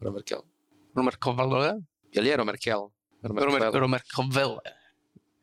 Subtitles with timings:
[0.00, 0.42] Romerkel.
[0.96, 1.74] Romerkvele.
[2.12, 2.90] Jel je Romerkel?
[3.22, 3.70] Romerkvele.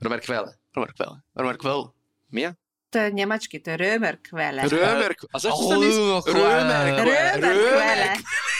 [0.02, 0.52] Romerkvele.
[0.76, 1.22] Romerkvele.
[1.36, 1.84] Romerkvele.
[2.32, 2.54] Mija?
[2.90, 4.62] To je njemački, to je Römerkvele.
[4.70, 5.26] Römerk.
[5.34, 6.22] A zašto sam mislio?
[6.22, 7.36] Römerkvele.
[7.36, 8.18] Römerkvele.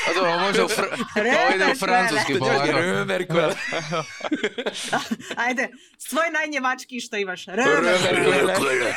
[0.10, 0.84] A dobro, može u, fr...
[1.56, 2.68] ide u francuski polako.
[2.68, 3.56] Römerkvele.
[5.36, 7.46] Ajde, svoj najnjemački što imaš.
[7.46, 8.26] Römerkvele.
[8.26, 8.94] Römerkvele.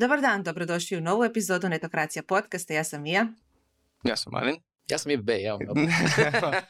[0.00, 2.74] Dobar dan, dobrodošli u novu epizodu Netokracija podcasta.
[2.74, 3.26] Ja sam Mija.
[4.04, 4.56] Ja sam Marin.
[4.90, 5.58] Ja sam i B, evo.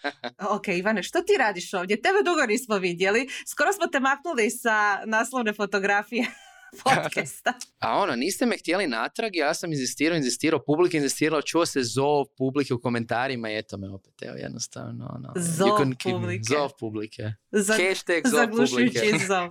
[0.57, 2.03] Ok, Ivane, što ti radiš ovdje?
[2.03, 3.29] Tebe dugo nismo vidjeli.
[3.47, 6.27] Skoro smo te maknuli sa naslovne fotografije
[6.85, 7.53] podcasta.
[7.79, 12.25] A ono, niste me htjeli natrag, ja sam inzistirao, inzistirao, publika inzistirala, čuo se zov
[12.39, 15.11] publike u komentarima i eto me opet, evo jednostavno.
[15.15, 15.69] Ono, Zov
[16.03, 16.43] publike.
[16.49, 17.33] Zov publike.
[17.51, 18.67] Za, Hashtag zov publike.
[18.67, 19.49] zaglušujući zov.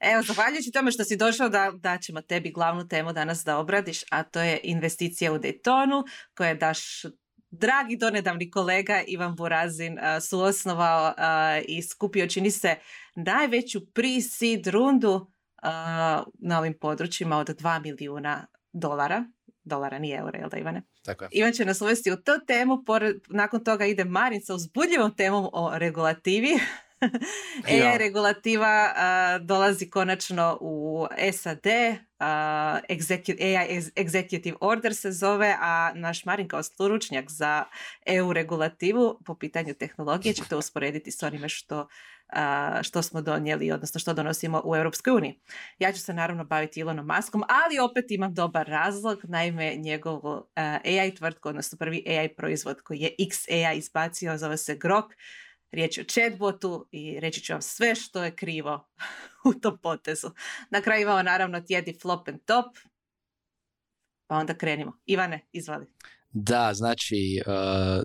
[0.00, 4.00] Evo, zahvaljujući tome što si došao da, da ćemo tebi glavnu temu danas da obradiš,
[4.10, 6.02] a to je investicija u Daytonu,
[6.36, 7.02] koje je daš
[7.50, 12.74] dragi donedavni kolega Ivan Burazin a, suosnovao a, i skupio, čini se,
[13.16, 15.30] najveću pre-seed rundu
[15.62, 19.24] a, na ovim područjima od 2 milijuna dolara.
[19.64, 20.82] Dolara, nije eura, jel da Ivane?
[21.04, 21.30] Tako je.
[21.32, 25.48] Ivan će nas uvesti u tu temu, pored, nakon toga ide Marin sa uzbudljivom temom
[25.52, 26.58] o regulativi.
[27.68, 27.96] AI Ja.
[27.96, 31.66] regulativa a, dolazi konačno u SAD,
[32.18, 37.64] a, execu- AI ex- Executive Order se zove, a naš Marin kao stručnjak za
[38.06, 41.88] EU regulativu po pitanju tehnologije će to usporediti s onime što,
[42.28, 45.40] a, što smo donijeli, odnosno što donosimo u Europskoj uniji.
[45.78, 50.78] Ja ću se naravno baviti Elonom Maskom, ali opet imam dobar razlog, naime njegovu a,
[50.84, 55.04] AI tvrtku, odnosno prvi AI proizvod koji je XAI izbacio, zove se Grok,
[55.70, 58.88] Riječ je o chatbotu i reći ću vam sve što je krivo
[59.48, 60.28] u tom potezu.
[60.70, 62.66] Na kraju imamo naravno tjedni flop and top.
[64.26, 64.92] Pa onda krenimo.
[65.06, 65.86] Ivane, izvali.
[66.30, 67.52] Da, znači uh,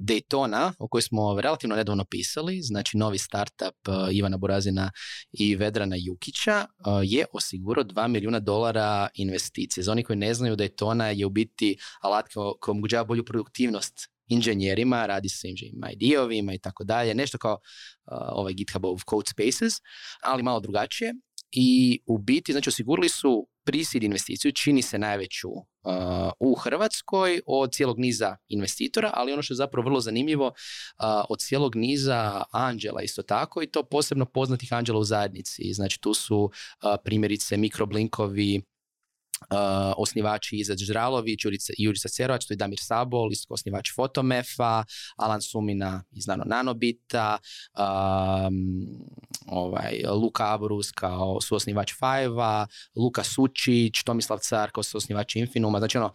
[0.02, 4.92] Daytona, o kojoj smo relativno nedavno pisali, znači novi startup uh, Ivana Burazina
[5.31, 9.83] i Vedrana Jukića, uh, je osigurao 2 milijuna dolara investicije.
[9.83, 14.12] Za oni koji ne znaju, Daytona je u biti alat ko- koji omogućava bolju produktivnost
[14.33, 19.73] inženjerima, radi se inženjerima ID-ovima i tako dalje, nešto kao uh, ovaj GitHubov Code Spaces,
[20.23, 21.14] ali malo drugačije.
[21.55, 25.64] I u biti, znači, osigurali su prisid investiciju, čini se najveću uh,
[26.39, 30.54] u Hrvatskoj od cijelog niza investitora, ali ono što je zapravo vrlo zanimljivo, uh,
[31.30, 35.73] od cijelog niza anđela isto tako i to posebno poznatih anđela u zajednici.
[35.73, 36.49] Znači tu su uh,
[37.04, 38.61] primjerice mikroblinkovi,
[39.49, 41.45] Uh, osnivači Iza Ždralović,
[41.77, 44.83] Jurica, Cerovac, to je Damir Sabol, isto osnivač Fotomefa,
[45.17, 47.37] Alan Sumina iz Nano Nanobita,
[47.77, 48.55] um,
[49.48, 56.14] ovaj, Luka Aborus kao suosnivač Fajeva, Luka Sučić, Tomislav Car kao suosnivač Infinuma, znači ono,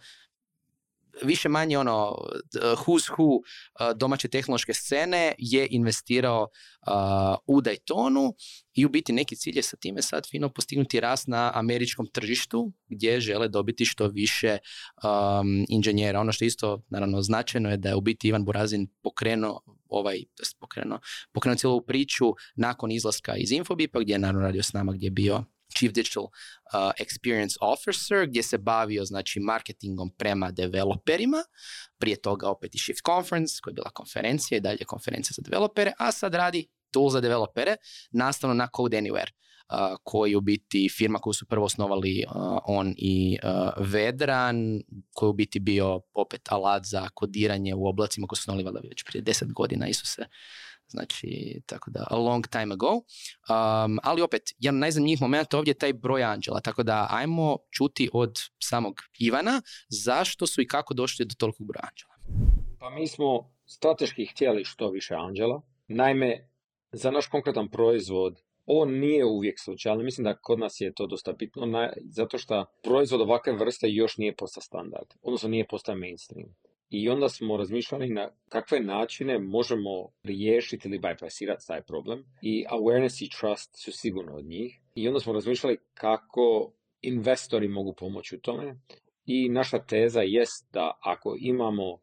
[1.23, 2.17] više manje ono
[2.53, 6.93] who's who uh, domaće tehnološke scene je investirao uh,
[7.47, 8.33] u Daytonu
[8.73, 12.71] i u biti neki cilj je sa time sad fino postignuti rast na američkom tržištu
[12.87, 14.57] gdje žele dobiti što više
[15.03, 16.19] um, inženjera.
[16.19, 20.43] Ono što isto naravno značajno je da je u biti Ivan Burazin pokrenuo ovaj, to
[20.59, 20.99] pokrenuo,
[21.31, 22.25] pokrenuo cijelu priču
[22.55, 25.43] nakon izlaska iz Infobipa gdje je naravno radio s nama gdje je bio
[25.79, 26.29] Chief Digital uh,
[26.99, 31.43] Experience Officer gdje se bavio znači marketingom prema developerima,
[31.97, 35.93] prije toga opet i Shift Conference koja je bila konferencija i dalje konferencija za developere,
[35.97, 37.75] a sad radi tool za developere
[38.11, 39.31] nastavno na Code Anywhere
[39.69, 44.81] uh, koji u biti firma koju su prvo osnovali uh, on i uh, Vedran,
[45.13, 49.21] koji u biti bio opet alat za kodiranje u oblacima koji su osnovali već prije
[49.21, 50.25] deset godina, isto se
[50.89, 52.91] Znači, tako da, a long time ago.
[52.93, 57.57] Um, ali opet, jedan od najzanimljivih momenta ovdje je taj broj anđela, tako da ajmo
[57.71, 62.13] čuti od samog Ivana zašto su i kako došli do tolikog broja anđela.
[62.79, 65.61] Pa mi smo strateški htjeli što više anđela.
[65.87, 66.49] Naime,
[66.91, 71.07] za naš konkretan proizvod ovo nije uvijek slučaj, ali mislim da kod nas je to
[71.07, 76.55] dosta bitno, zato što proizvod ovakve vrste još nije postao standard, odnosno nije postao mainstream.
[76.89, 82.25] I onda smo razmišljali na kakve načine možemo riješiti ili bypassirati taj problem.
[82.41, 84.79] I awareness i trust su sigurno od njih.
[84.95, 86.71] I onda smo razmišljali kako
[87.01, 88.75] investori mogu pomoći u tome.
[89.25, 91.99] I naša teza jest da ako imamo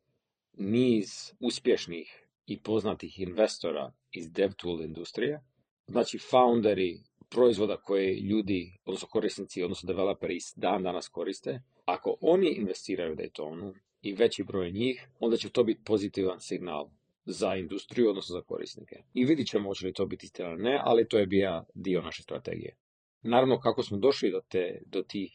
[0.53, 5.41] niz uspješnih i poznatih investora iz DevTool industrije,
[5.87, 7.01] znači founderi
[7.31, 13.75] proizvoda koje ljudi, odnosno korisnici, odnosno developeri dan danas koriste, ako oni investiraju u Daytonu
[14.07, 16.89] i veći broj njih, onda će to biti pozitivan signal
[17.25, 18.97] za industriju, odnosno za korisnike.
[19.15, 22.23] I vidit ćemo hoće li to biti istina ne, ali to je bio dio naše
[22.23, 22.77] strategije.
[23.23, 25.33] Naravno, kako smo došli do, te, do tih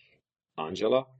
[0.56, 1.18] anđela,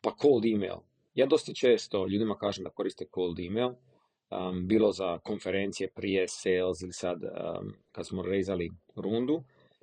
[0.00, 0.76] pa cold email.
[1.14, 6.82] Ja dosta često ljudima kažem da koriste cold email, um, bilo za konferencije prije sales
[6.82, 9.42] ili sad um, kad smo rezali rundu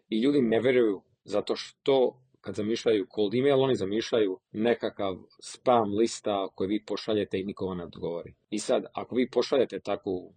[0.10, 6.48] i ljudi ne vjeruju zato što kad zamišljaju cold email, oni zamišljaju nekakav spam lista
[6.56, 8.34] koji vi pošaljete i niko ne odgovori.
[8.50, 10.34] I sad, ako vi pošaljete takvu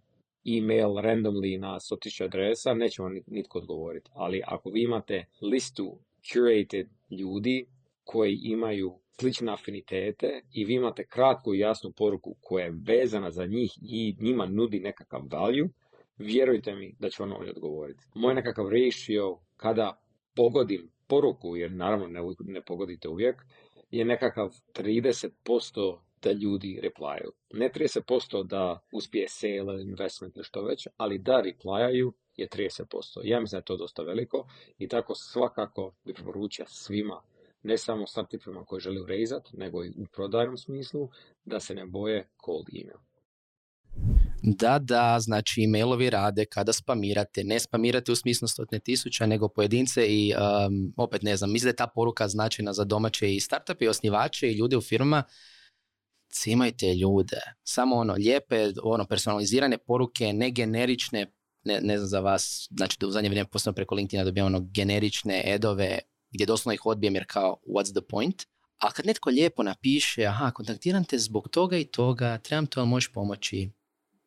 [0.57, 4.09] email randomly na 100.000 adresa, neće vam nitko odgovoriti.
[4.13, 5.97] Ali ako vi imate listu
[6.31, 7.65] curated ljudi
[8.03, 13.45] koji imaju slične afinitete i vi imate kratku i jasnu poruku koja je vezana za
[13.45, 15.69] njih i njima nudi nekakav value,
[16.17, 18.03] vjerujte mi da će on ovdje odgovoriti.
[18.13, 20.01] Moj nekakav ratio kada
[20.35, 23.35] pogodim poruku, jer naravno ne, ne pogodite uvijek,
[23.91, 27.31] je nekakav 30% da ljudi replyaju.
[27.53, 33.21] Ne 30% da uspije sale, investment ili što već, ali da replyaju je 30%.
[33.23, 34.47] Ja mislim da je to dosta veliko
[34.77, 37.21] i tako svakako bi preporučio svima,
[37.63, 41.09] ne samo startupima koji žele urezat, nego i u prodajnom smislu,
[41.45, 43.10] da se ne boje cold email.
[44.43, 50.05] Da, da, znači e-mailovi rade kada spamirate, ne spamirate u smislu stotne tisuća, nego pojedince
[50.07, 53.85] i um, opet ne znam, mislim da je ta poruka značajna za domaće i startupe
[53.85, 55.23] i osnivače i ljude u firmama,
[56.29, 61.31] cimajte ljude, samo ono lijepe, ono personalizirane poruke, ne generične,
[61.63, 64.67] ne, ne znam za vas, znači da u zadnje vrijeme posebno preko LinkedIna dobijamo ono
[64.73, 65.99] generične edove
[66.31, 68.43] gdje doslovno ih odbijem jer kao what's the point,
[68.77, 72.89] a kad netko lijepo napiše, aha, kontaktiram te zbog toga i toga, trebam to, ali
[72.89, 73.69] možeš pomoći,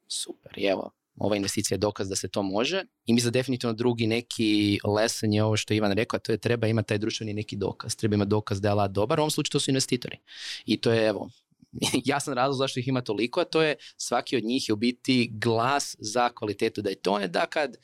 [0.09, 2.83] super, evo, ova investicija je dokaz da se to može.
[3.07, 6.33] I mislim da definitivno drugi neki lesson je ovo što je Ivan rekao, a to
[6.33, 9.23] je treba imati taj društveni neki dokaz, treba imati dokaz da je alat dobar, u
[9.23, 10.19] ovom slučaju to su investitori.
[10.67, 11.31] I to je, evo,
[12.05, 15.31] jasan razlog zašto ih ima toliko, a to je svaki od njih je u biti
[15.33, 16.83] glas za kvalitetu.
[16.83, 17.77] Da je to je da kad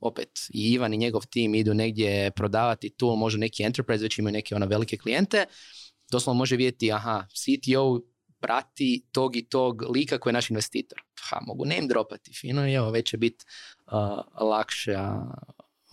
[0.00, 4.32] opet i Ivan i njegov tim idu negdje prodavati tool, može neki enterprise, već imaju
[4.32, 5.44] neke ono velike klijente,
[6.10, 8.00] doslovno može vidjeti, aha, CTO
[8.40, 11.02] prati tog i tog lika koji je naš investitor.
[11.20, 13.44] Ha, mogu name dropati, fino i evo, već će biti
[13.86, 13.92] uh,
[14.48, 14.96] lakše,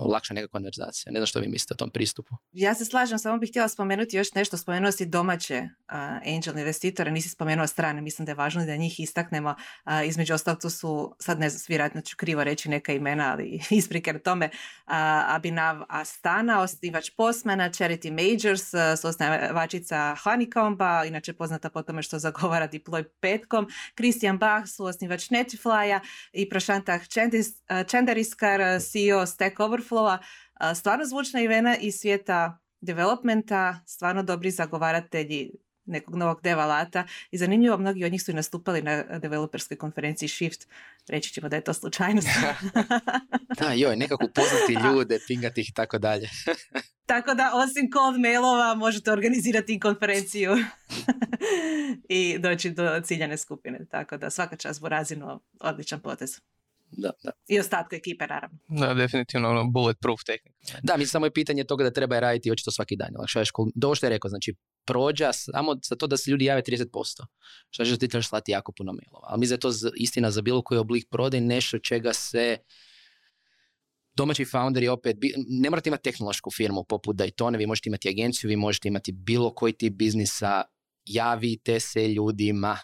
[0.07, 1.11] lakša neka konverzacija.
[1.11, 2.35] Ne znam što vi mislite o tom pristupu.
[2.51, 4.57] Ja se slažem, samo bih htjela spomenuti još nešto.
[4.57, 5.93] Spomenuo si domaće uh,
[6.35, 8.01] angel investitore, nisi spomenuo strane.
[8.01, 9.55] Mislim da je važno da njih istaknemo.
[10.05, 14.13] između ostalog tu su, sad ne znam, vjerojatno ću krivo reći neka imena, ali isprike
[14.13, 14.49] na tome.
[15.27, 18.69] Abinav Astana, osnivač Postmana, Charity Majors,
[19.01, 23.67] su osnivačica Honeycomba, inače poznata po tome što zagovara Deploy petkom.
[23.95, 25.23] Christian Bach su osnivač
[26.33, 26.99] i Prašanta
[27.87, 28.61] Čendariskar,
[28.91, 29.59] CEO Stack
[30.75, 35.51] Stvarno zvučna imena iz svijeta developmenta, stvarno dobri zagovaratelji
[35.85, 40.67] nekog novog devalata i zanimljivo, mnogi od njih su i nastupali na developerskoj konferenciji Shift.
[41.07, 42.27] Reći ćemo da je to slučajnost.
[43.59, 46.29] da, joj, nekako poznati ljude, pingati ih i tako dalje.
[47.05, 50.55] tako da, osim cold mailova, možete organizirati konferenciju
[52.09, 53.85] i doći do ciljane skupine.
[53.91, 56.39] Tako da, svaka čast razinu odličan potez
[56.97, 57.31] da, da.
[57.47, 58.57] I ostatku ekipe, naravno.
[58.67, 60.79] Da, definitivno ono, bulletproof tehnika.
[60.83, 63.09] Da, mislim, samo je pitanje toga da treba je raditi očito svaki dan.
[63.75, 64.55] Do što je rekao, znači,
[64.85, 66.85] prođa samo za to da se ljudi jave 30%.
[67.69, 69.27] Što znači ti trebaš slati jako puno mailova.
[69.29, 72.57] Ali mi da je to istina za bilo koji oblik prodaje nešto čega se
[74.15, 75.17] domaći founderi opet,
[75.49, 79.53] ne morate imati tehnološku firmu poput Daytona, vi možete imati agenciju, vi možete imati bilo
[79.53, 80.63] koji tip biznisa,
[81.05, 82.77] javite se ljudima,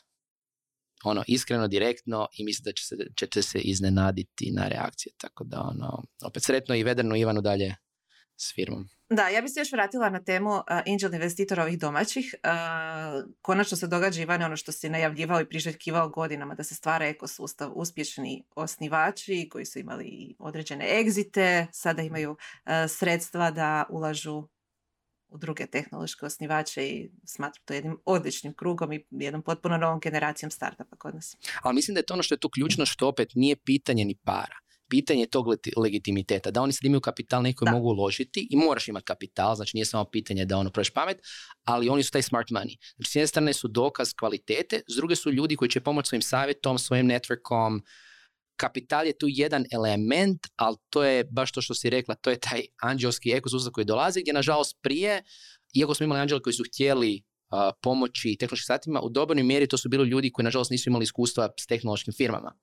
[1.03, 5.13] ono, iskreno, direktno i mislim da će se, ćete se iznenaditi na reakcije.
[5.17, 7.75] Tako da, ono, opet sretno i vedrno Ivanu dalje
[8.37, 8.89] s firmom.
[9.09, 12.35] Da, ja bih se još vratila na temu uh, angel investitora ovih domaćih.
[13.41, 17.71] Konačno se događa, Ivane, ono što si najavljivao i priželjkivao godinama, da se stvara ekosustav
[17.75, 22.37] uspješni osnivači koji su imali određene egzite, sada imaju
[22.87, 24.47] sredstva da ulažu
[25.29, 30.51] u druge tehnološke osnivače i smatram to jednim odličnim krugom i jednom potpuno novom generacijom
[30.51, 31.37] startupa kod nas.
[31.61, 34.15] Ali mislim da je to ono što je tu ključno što opet nije pitanje ni
[34.15, 34.55] para.
[34.89, 35.45] Pitanje tog
[35.77, 39.77] legitimiteta, da oni sad imaju kapital neki koji mogu uložiti i moraš imati kapital, znači
[39.77, 41.17] nije samo pitanje da ono proš pamet,
[41.63, 42.77] ali oni su taj smart money.
[42.95, 46.21] Znači s jedne strane su dokaz kvalitete, s druge su ljudi koji će pomoći svojim
[46.21, 47.81] savjetom, svojim networkom,
[48.59, 52.39] kapital je tu jedan element, ali to je baš to što si rekla, to je
[52.39, 55.23] taj anđelski ekosustav koji dolazi, gdje nažalost prije,
[55.73, 59.77] iako smo imali anđele koji su htjeli uh, pomoći tehnološkim satima, u dobroj mjeri to
[59.77, 62.53] su bili ljudi koji nažalost nisu imali iskustva s tehnološkim firmama.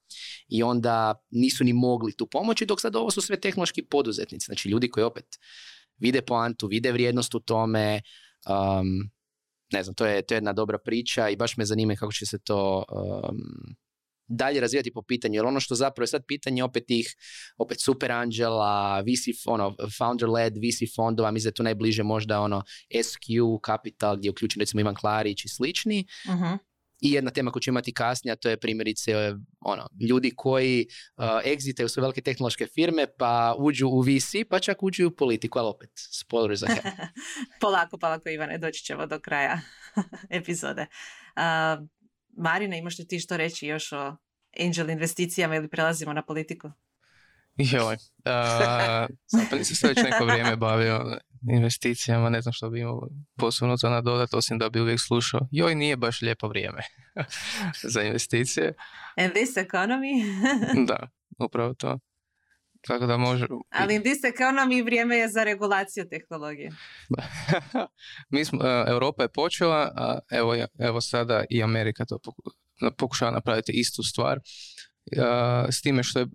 [0.48, 4.68] I onda nisu ni mogli tu pomoći, dok sad ovo su sve tehnološki poduzetnici, znači
[4.68, 5.24] ljudi koji opet
[5.98, 8.02] vide poantu, vide vrijednost u tome,
[8.48, 9.10] um,
[9.72, 12.26] ne znam, to je, to je jedna dobra priča i baš me zanima kako će
[12.26, 13.76] se to um,
[14.28, 17.16] dalje razvijati po pitanju, jer ono što zapravo je sad pitanje opet tih,
[17.58, 22.40] opet super anđela, VC, ono, founder led VC fondova, mislim da je tu najbliže možda
[22.40, 22.62] ono
[22.94, 26.06] SQ Capital gdje je uključen recimo Ivan Klarić i slični.
[26.28, 26.58] uh
[27.00, 29.12] I jedna tema koju ću imati kasnije, a to je primjerice
[29.60, 34.82] ono, ljudi koji uh, egzitaju su velike tehnološke firme, pa uđu u VC, pa čak
[34.82, 36.66] uđu u politiku, ali opet, spoiler za
[37.60, 39.60] polako, polako Ivane, doći ćemo do kraja
[40.38, 40.86] epizode.
[41.36, 41.86] Uh,
[42.36, 44.16] Marina, imaš li ti što reći još o
[44.60, 46.70] angel investicijama ili prelazimo na politiku?
[47.56, 47.98] Joj, uh,
[49.50, 51.18] pa nisam se već neko vrijeme bavio
[51.50, 55.40] investicijama, ne znam što bi imao posebno za nadodat, osim da bi uvijek slušao.
[55.50, 56.82] Joj, nije baš lijepo vrijeme
[57.92, 58.74] za investicije.
[59.16, 60.24] And this economy?
[60.88, 61.98] da, upravo to.
[62.86, 63.46] Tako da može...
[63.70, 66.70] Ali in this economy vrijeme je za regulaciju tehnologije.
[68.32, 72.18] Mi smo, uh, Europa je počela, a evo, evo sada i Amerika to
[72.98, 74.38] pokušava napraviti istu stvar.
[74.38, 76.26] Uh, s time što je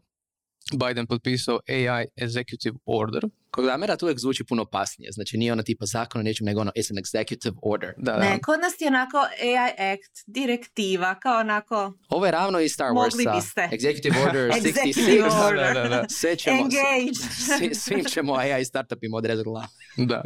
[0.86, 3.24] Biden potpisao AI Executive Order.
[3.52, 5.12] Kod Amera to uvijek zvuči puno opasnije.
[5.12, 7.94] Znači nije ono tipa zakon o nečem, nego ono it's an executive order.
[7.98, 11.94] Da, ne, kod nas je onako AI Act, direktiva, kao onako...
[12.10, 12.94] Ovo je ravno i Star Wars.
[12.94, 13.70] Mogli biste.
[13.72, 14.64] Executive Order 66.
[14.74, 15.74] executive order.
[15.74, 16.10] da, da, da.
[16.10, 17.76] Sve ćemo, Engage.
[17.84, 19.68] Svim, ćemo AI startupima odrezati glavu.
[19.98, 20.24] da.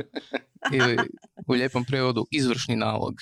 [0.74, 0.98] Ili
[1.48, 3.14] u lijepom prevodu izvršni nalog.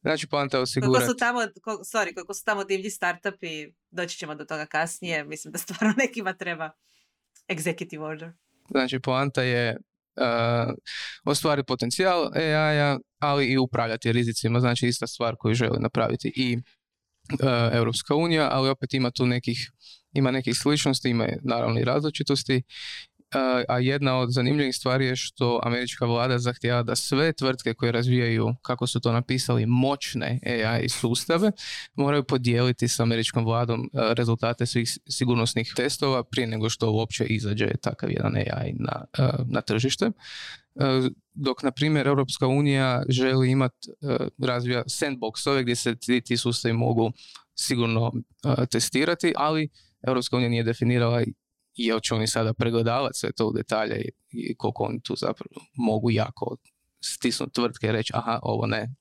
[0.00, 1.06] Znači, poanta osigurati...
[1.06, 1.40] Kako su tamo,
[1.84, 6.32] sorry, kako su tamo divlji startupi, doći ćemo do toga kasnije, mislim da stvarno nekima
[6.32, 6.70] treba
[7.48, 8.32] executive order.
[8.70, 9.76] Znači, poanta je
[10.16, 10.74] uh,
[11.24, 17.48] ostvari potencijal AI-a, ali i upravljati rizicima, znači ista stvar koju želi napraviti i uh,
[17.72, 19.70] Europska unija, ali opet ima tu nekih
[20.12, 22.62] ima nekih sličnosti, ima naravno i različitosti
[23.68, 28.54] a jedna od zanimljivih stvari je što američka vlada zahtjeva da sve tvrtke koje razvijaju,
[28.62, 31.52] kako su to napisali, moćne AI sustave,
[31.94, 38.10] moraju podijeliti s američkom vladom rezultate svih sigurnosnih testova prije nego što uopće izađe takav
[38.10, 39.04] jedan AI na,
[39.46, 40.10] na tržište.
[41.34, 43.88] Dok, na primjer, Europska unija želi imati,
[44.38, 47.12] razvija sandboxove gdje se ti, ti sustavi mogu
[47.54, 48.12] sigurno
[48.70, 49.68] testirati, ali
[50.06, 51.22] Europska unija nije definirala
[51.74, 56.10] i hoće oni sada pregledavati sve to u detalje i koliko oni tu zapravo mogu
[56.10, 56.56] jako
[57.04, 58.94] stisnuti tvrtke i reći aha, ovo ne,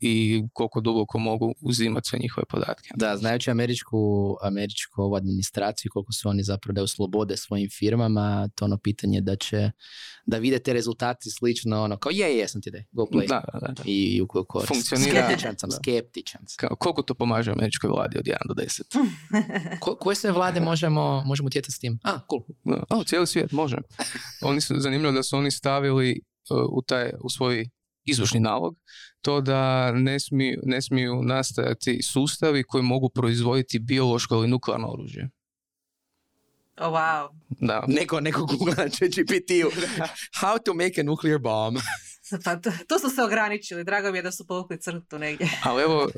[0.00, 2.88] i koliko duboko mogu uzimati sve njihove podatke.
[2.94, 3.98] Da, znajući američku,
[4.42, 9.36] američku ovu administraciju, koliko su oni zapravo da slobode svojim firmama, to ono pitanje da
[9.36, 9.70] će,
[10.26, 13.28] da vide te rezultati slično, ono, kao je, jesam ti da, go play.
[13.28, 13.82] Da, da, da.
[13.84, 15.26] I, u koliko Funkcionira.
[15.26, 16.56] Skeptičan sam, skeptičan sam.
[16.68, 18.82] Kao, koliko to pomaže američkoj vladi od 1 do 10?
[19.80, 21.98] Ko, koje sve vlade možemo, možemo utjecati s tim?
[22.04, 22.42] A, cool.
[22.64, 22.84] Da.
[22.90, 23.76] O, cijeli svijet, može.
[24.48, 26.20] Oni su, zanimljivo da su oni stavili
[26.50, 27.68] uh, u, taj, u svoj
[28.06, 28.76] izvršni nalog,
[29.22, 35.30] to da ne smiju, ne smiju nastajati sustavi koji mogu proizvoditi biološko ili nuklearno oružje.
[36.78, 37.28] Oh, wow.
[37.48, 37.84] Da.
[37.88, 39.70] Neko, neko google na GPT-u.
[40.40, 41.78] How to make a nuclear bomb.
[42.44, 43.84] pa to, to, su se ograničili.
[43.84, 45.48] Drago mi je da su povukli crtu negdje.
[45.64, 46.10] Ali evo, uh,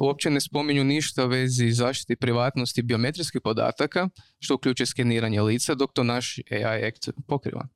[0.00, 4.08] uopće ne spominju ništa u vezi zaštiti privatnosti biometrijskih podataka,
[4.40, 7.68] što uključuje skeniranje lica, dok to naš AI Act pokriva.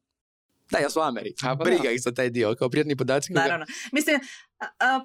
[0.70, 1.44] Da, ja su Americi.
[1.44, 3.32] Pa Briga ih za taj dio, kao prijatni podaci.
[3.32, 3.66] Naravno.
[3.92, 4.20] Mislim, a,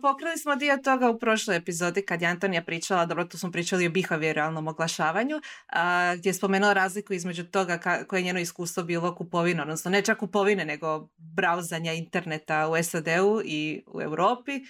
[0.01, 3.87] pokrili smo dio toga u prošloj epizodi kad je Antonija pričala, dobro tu smo pričali
[3.87, 8.83] o behavioralnom oglašavanju, a, gdje je spomenula razliku između toga ka, koje je njeno iskustvo
[8.83, 14.61] bilo kupovine, odnosno ne čak kupovine, nego brauzanja interneta u SAD-u i u Europi.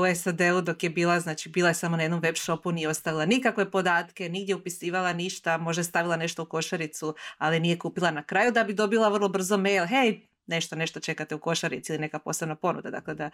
[0.00, 3.26] u SAD-u dok je bila, znači bila je samo na jednom web shopu, nije ostavila
[3.26, 8.52] nikakve podatke, nigdje upisivala ništa, može stavila nešto u košaricu, ali nije kupila na kraju
[8.52, 12.54] da bi dobila vrlo brzo mail, hej, nešto, nešto čekate u košarici ili neka posebna
[12.54, 12.90] ponuda.
[12.90, 13.30] Dakle, da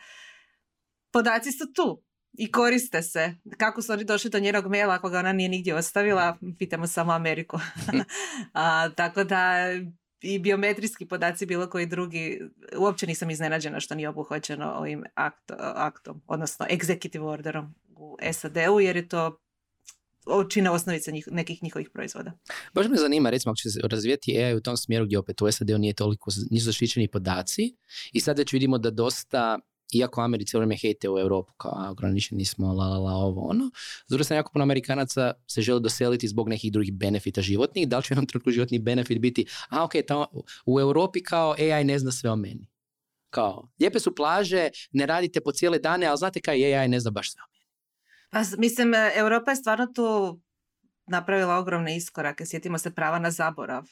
[1.12, 2.02] podaci su tu
[2.38, 3.34] i koriste se.
[3.58, 7.12] Kako su oni došli do njenog maila ako ga ona nije nigdje ostavila, pitamo samo
[7.12, 7.58] Ameriku.
[8.52, 9.56] A, tako da
[10.20, 12.40] i biometrijski podaci bilo koji drugi,
[12.76, 18.96] uopće nisam iznenađena što nije obuhvaćeno ovim akt, aktom, odnosno executive orderom u SAD-u, jer
[18.96, 19.40] je to
[20.50, 22.32] čine osnovice njih, nekih njihovih proizvoda.
[22.75, 25.52] Baš me zanima, recimo, ako će se razvijeti AI u tom smjeru gdje opet u
[25.52, 27.76] SAD-u nije toliko, nisu zaštićeni podaci
[28.12, 29.58] i sad već vidimo da dosta
[29.93, 33.71] iako Americi vrijeme hejte u Europu, kao ograničeni smo, la, la, la, ovo, ono.
[34.09, 37.88] S strane, jako puno Amerikanaca se žele doseliti zbog nekih drugih benefita životnih.
[37.88, 40.26] Da li će jednom trenutku životni benefit biti, a ok, ta,
[40.66, 42.69] u Europi kao AI ne zna sve o meni.
[43.31, 47.11] Kao, lijepe su plaže, ne radite po cijele dane, ali znate kaj AI ne zna
[47.11, 47.66] baš sve o meni.
[48.31, 50.40] Pa, mislim, e, Europa je stvarno tu
[51.07, 52.47] napravila ogromne iskorake.
[52.47, 53.88] Sjetimo se prava na zaborav.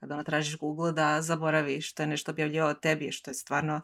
[0.00, 3.80] Kada ono tražiš Google da zaboraviš što je nešto objavljivao o tebi, što je stvarno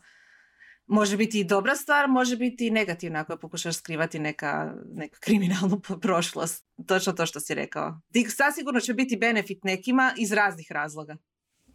[0.86, 5.80] može biti i dobra stvar, može biti i negativna ako pokušaš skrivati neka, neka kriminalnu
[6.00, 6.66] prošlost.
[6.86, 8.00] Točno to što si rekao.
[8.36, 11.16] Sasigurno će biti benefit nekima iz raznih razloga.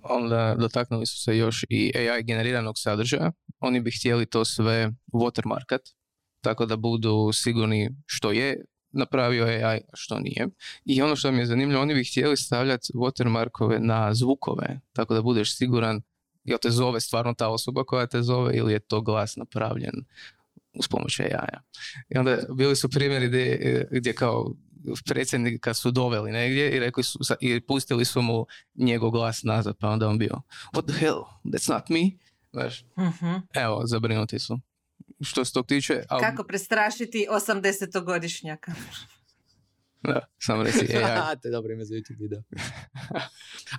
[0.01, 3.31] Onda dotaknuli su se još i AI generiranog sadržaja.
[3.59, 5.93] Oni bi htjeli to sve watermarkat,
[6.41, 10.47] tako da budu sigurni što je napravio AI, a što nije.
[10.85, 15.21] I ono što mi je zanimljivo, oni bi htjeli stavljati watermarkove na zvukove, tako da
[15.21, 16.01] budeš siguran
[16.47, 19.93] jel te zove stvarno ta osoba koja te zove ili je to glas napravljen
[20.73, 21.59] uz pomoć AI-a.
[22.09, 24.53] I onda bili su primjeri gdje, gdje kao
[25.05, 29.89] predsjednika su doveli negdje i rekli su, i pustili su mu njegov glas nazad, pa
[29.89, 30.41] onda on bio
[30.73, 32.11] what the hell, that's not me.
[32.51, 33.35] Znaš, Mhm.
[33.53, 34.59] evo, zabrinuti su.
[35.21, 38.71] Što se tog tiče, ali, Kako prestrašiti 80-godišnjaka?
[40.03, 41.35] Da, samo reci AI.
[41.41, 42.41] to je dobro ime za YouTube video.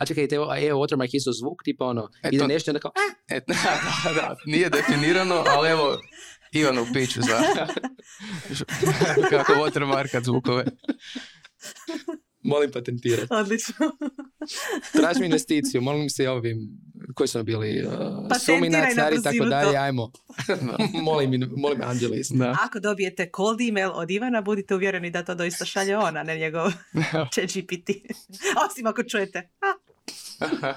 [0.01, 0.41] A čekaj, te je
[0.75, 2.93] watermark isto zvuk, tipa ono, E, ide to- nešto i onda kao!
[3.29, 3.41] E,
[4.05, 5.99] da, da, nije definirano, ali evo,
[6.53, 7.39] Ivan u piću za
[9.31, 10.65] kako watermarkat zvukove.
[12.43, 13.27] Molim patentirati.
[13.31, 13.75] Odlično.
[15.01, 16.59] Tražim investiciju, molim se ovim,
[17.15, 20.11] koji su nam bili, uh, Patentiraj Sumi na Nacari i tako dalje, ajmo.
[21.03, 22.29] molim, molim Angelis.
[22.31, 22.57] Da.
[22.61, 26.39] Ako dobijete cold email od Ivana, budite uvjereni da to doista šalje on, a ne
[26.39, 26.73] njegov
[27.35, 27.91] GPT.
[28.71, 29.51] Osim ako čujete.
[29.61, 30.73] "A,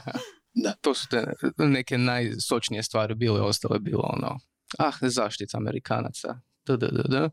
[0.54, 1.26] Da, to su te
[1.58, 4.40] neke najsočnije stvari bile, ostalo je bilo ono,
[4.78, 6.28] ah, zaštita Amerikanaca,
[6.66, 7.30] da, da, da, da.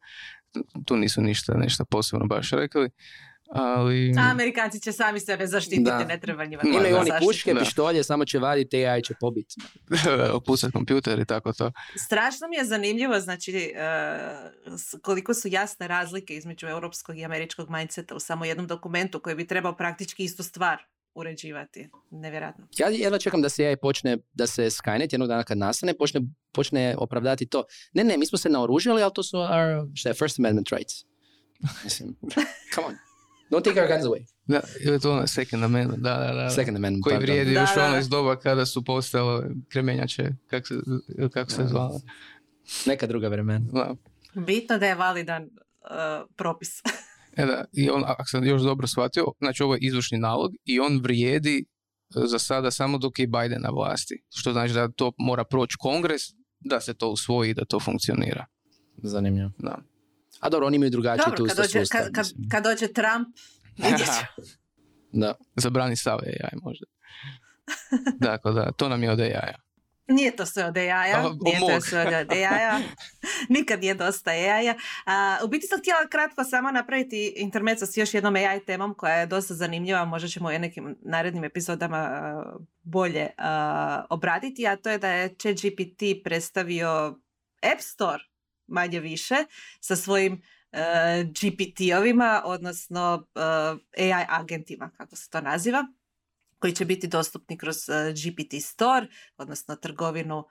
[0.86, 2.90] Tu nisu ništa, nešto posebno baš rekli,
[3.48, 4.14] ali...
[4.18, 5.98] A Amerikanci će sami sebe zaštititi, Da.
[5.98, 6.62] ne treba njima.
[6.64, 7.60] Ma, Imaju oni puške, Da.
[7.60, 9.54] pištolje, samo će vaditi, AI će pobiti.
[10.32, 11.72] opucat kompjuter i tako to.
[11.98, 13.72] Strašno mi je zanimljivo, znači,
[14.68, 19.36] s- koliko su jasne razlike između europskog i američkog mindseta u samo jednom dokumentu koji
[19.36, 20.78] bi trebao praktički istu stvar
[21.14, 21.88] uređivati.
[22.10, 22.66] Nevjerojatno.
[22.72, 26.20] Ja jedva čekam da se AI počne, da se Skynet jednog dana kad nastane, počne,
[26.52, 27.64] počne opravdati to.
[27.92, 29.50] Ne, ne, mi smo se naoružali, ali to su our,
[29.94, 30.94] šta je, First Amendment rights.
[31.84, 32.16] Mislim,
[32.74, 32.94] come on.
[33.50, 34.24] Don't take our guns away.
[34.46, 36.50] Da, ili to ono Second Amendment, da, da, da.
[36.50, 37.04] Second Amendment.
[37.04, 40.74] koji vrijedi Da, još da, ono iz doba kada su postale kremenjače, kako se,
[41.32, 42.00] kako se zvala.
[42.86, 43.64] Neka druga vremena.
[43.72, 43.94] Da.
[44.34, 45.48] Bitno da je validan e,
[46.36, 46.68] propis.
[47.36, 50.80] E da, i on, ako sam još dobro shvatio, znači ovo je izvršni nalog i
[50.80, 51.64] on vrijedi e,
[52.26, 54.22] za sada samo dok je Biden na vlasti.
[54.34, 56.22] Što znači da to mora proći kongres
[56.60, 58.46] da se to usvoji i da to funkcionira.
[58.96, 59.50] Zanimljivo.
[59.58, 59.78] Da.
[60.40, 63.28] A dobro, oni imaju drugačiji tu kad dođe, sustav, kad, kad, kad dođe Trump,
[63.84, 64.08] vidjet.
[65.12, 65.34] Da.
[65.56, 66.86] Zabrani sav AI možda.
[68.18, 69.68] Dakle, da, to nam je od AI-a.
[70.08, 72.80] Nije to sve od AI-a, nije to sve od AI-a,
[73.58, 74.74] nikad nije dosta AI-a.
[75.06, 79.14] A, u biti sam htjela kratko samo napraviti intermezzo s još jednom AI temom koja
[79.14, 82.32] je dosta zanimljiva, možda ćemo je u nekim narednim epizodama
[82.82, 87.18] bolje a, obraditi, a to je da je ChatGPT predstavio
[87.62, 88.27] App Store
[88.68, 89.34] manje više
[89.80, 90.78] sa svojim e,
[91.24, 93.26] GPT-ovima, odnosno
[93.94, 95.84] e, AI agentima, kako se to naziva,
[96.58, 100.44] koji će biti dostupni kroz e, GPT Store, odnosno trgovinu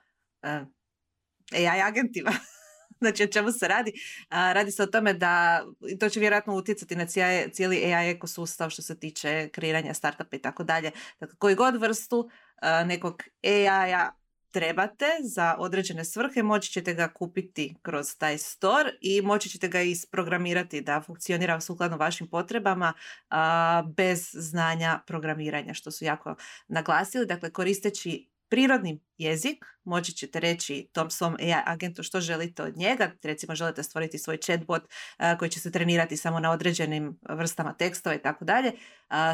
[1.52, 2.32] AI agentima.
[3.00, 3.92] znači, o čemu se radi?
[4.28, 5.64] A, radi se o tome da
[6.00, 7.06] to će vjerojatno utjecati na
[7.52, 10.90] cijeli, AI ekosustav što se tiče kreiranja startupa i tako dalje.
[11.20, 12.30] Dakle, koju god vrstu
[12.62, 14.17] a, nekog AI-a
[14.50, 19.80] trebate za određene svrhe, moći ćete ga kupiti kroz taj store i moći ćete ga
[19.80, 22.92] isprogramirati da funkcionira sukladno vašim potrebama
[23.30, 26.34] a, bez znanja programiranja, što su jako
[26.68, 27.26] naglasili.
[27.26, 33.10] Dakle, koristeći prirodni jezik, moći ćete reći tom svom AI agentu što želite od njega.
[33.22, 34.82] Recimo, želite stvoriti svoj chatbot
[35.16, 38.72] a, koji će se trenirati samo na određenim vrstama tekstova i tako dalje.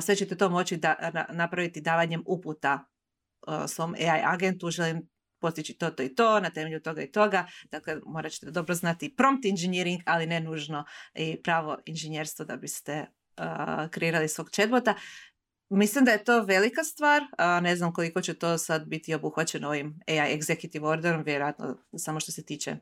[0.03, 2.85] Sve ćete to moći da, na- napraviti davanjem uputa
[3.69, 4.71] svom AI agentu.
[4.71, 7.47] Želim postići to, to i to, na temelju toga i toga.
[7.71, 13.07] Dakle, morat ćete dobro znati prompt engineering, ali ne nužno i pravo inženjerstvo da biste
[13.91, 14.95] kreirali svog chatbota.
[15.69, 17.23] Mislim da je to velika stvar,
[17.63, 22.33] ne znam koliko će to sad biti obuhvaćeno ovim AI executive orderom, vjerojatno samo što
[22.33, 22.77] se tiče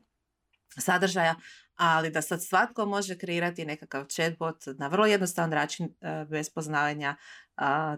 [0.77, 1.35] sadržaja,
[1.75, 5.95] ali da sad svatko može kreirati nekakav chatbot na vrlo jednostavan način
[6.29, 7.15] bez poznavanja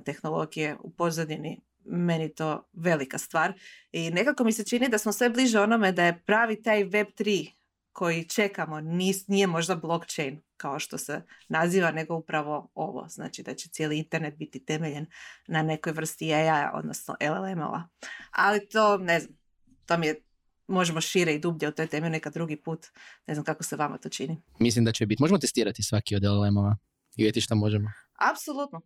[0.06, 3.53] tehnologije u pozadini, meni to velika stvar.
[3.91, 7.51] I nekako mi se čini da smo sve bliže onome da je pravi taj Web3
[7.91, 13.07] koji čekamo nis, nije možda blockchain kao što se naziva, nego upravo ovo.
[13.09, 15.05] Znači da će cijeli internet biti temeljen
[15.47, 17.83] na nekoj vrsti AI, odnosno LLM-ova.
[18.31, 19.37] Ali to, ne znam,
[19.85, 20.21] to mi je,
[20.67, 22.85] možemo šire i dublje u toj temi nekad drugi put.
[23.27, 24.41] Ne znam kako se vama to čini.
[24.59, 25.23] Mislim da će biti.
[25.23, 26.77] Možemo testirati svaki od LLM-ova
[27.15, 27.91] i vidjeti šta možemo.
[28.31, 28.81] Apsolutno.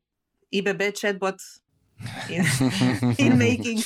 [0.51, 1.35] IBB chatbot
[2.29, 2.43] in,
[3.17, 3.79] in making.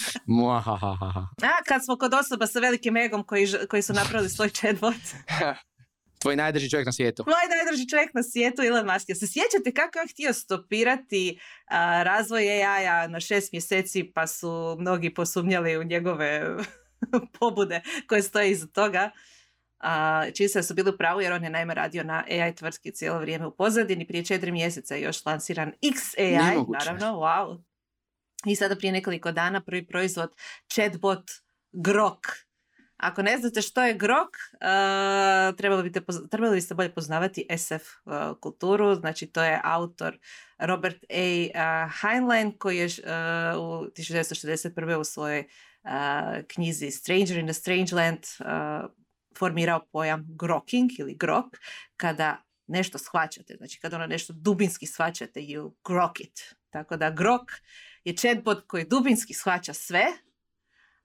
[1.42, 4.96] A, kad smo kod osoba sa velikim egom koji, koji su napravili svoj chatbot.
[6.24, 7.24] Tvoj najdrži čovjek na svijetu.
[7.28, 9.08] Moj najdraži čovjek na svijetu, Elon Musk.
[9.08, 15.14] Se sjećate kako je htio stopirati a, razvoj AI-a na šest mjeseci, pa su mnogi
[15.14, 16.56] posumnjali u njegove
[17.40, 19.12] pobude koje stoje iza toga.
[19.80, 22.56] A, čini se da su bili u pravu jer on je naime radio na AI
[22.56, 24.08] tvrtki cijelo vrijeme u pozadini.
[24.08, 27.64] Prije četiri mjeseca je još lansiran XAI, naravno, wow.
[28.46, 30.36] I sada prije nekoliko dana prvi proizvod
[30.74, 31.32] chatbot
[31.72, 32.28] Grok.
[32.98, 36.02] Ako ne znate što je Grok, uh, trebali, biste,
[36.32, 37.74] trebali biste bolje poznavati SF
[38.06, 38.96] uh, kulturu.
[38.96, 40.20] Znači to je autor
[40.58, 41.48] Robert A.
[41.56, 44.96] Uh, Heinlein koji je u 1961.
[44.96, 45.48] u svojoj
[46.48, 48.20] knjizi Stranger in a Strange Land
[49.38, 51.46] formirao pojam groking ili grok
[51.98, 56.56] kada nešto shvaćate, znači kada ono nešto dubinski shvaćate, you grok it.
[56.70, 57.52] Tako da grok
[58.04, 60.06] je chatbot koji dubinski shvaća sve,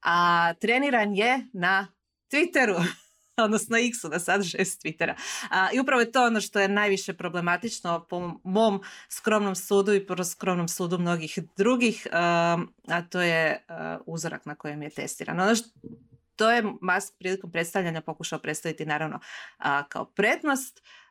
[0.02, 1.86] a treniran je na
[2.32, 2.84] Twitteru,
[3.44, 5.14] odnosno X-u, na sadržaju s Twittera.
[5.50, 10.06] A, I upravo je to ono što je najviše problematično po mom skromnom sudu i
[10.06, 13.74] po skromnom sudu mnogih drugih, um, a to je uh,
[14.06, 15.40] uzorak na kojem je testiran.
[15.40, 15.68] Ono što
[16.38, 19.20] to je Musk prilikom predstavljanja pokušao predstaviti naravno
[19.58, 21.07] a, kao prednost, a,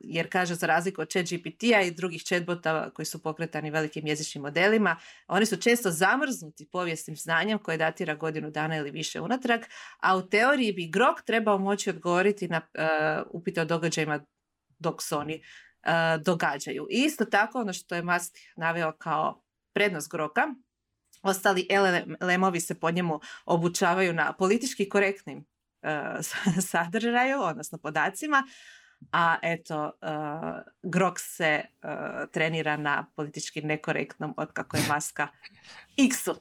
[0.00, 4.96] jer kaže za razliku od ChatGPT-a i drugih chatbota koji su pokretani velikim jezičnim modelima,
[5.28, 9.60] oni su često zamrznuti povijesnim znanjem koje datira godinu dana ili više unatrag,
[10.00, 14.20] a u teoriji bi Grok trebao moći odgovoriti na a, upite o događajima
[14.78, 15.42] dok se oni
[15.82, 16.86] a, događaju.
[16.90, 19.42] I isto tako ono što je Musk naveo kao
[19.74, 20.42] prednost Groka,
[21.22, 21.68] ostali
[22.20, 28.42] LLM-ovi se po njemu obučavaju na politički korektnim uh, sadržaju, odnosno podacima,
[29.12, 31.90] a eto, uh, Grok se uh,
[32.32, 35.28] trenira na politički nekorektnom od kako je maska
[36.08, 36.34] X-u.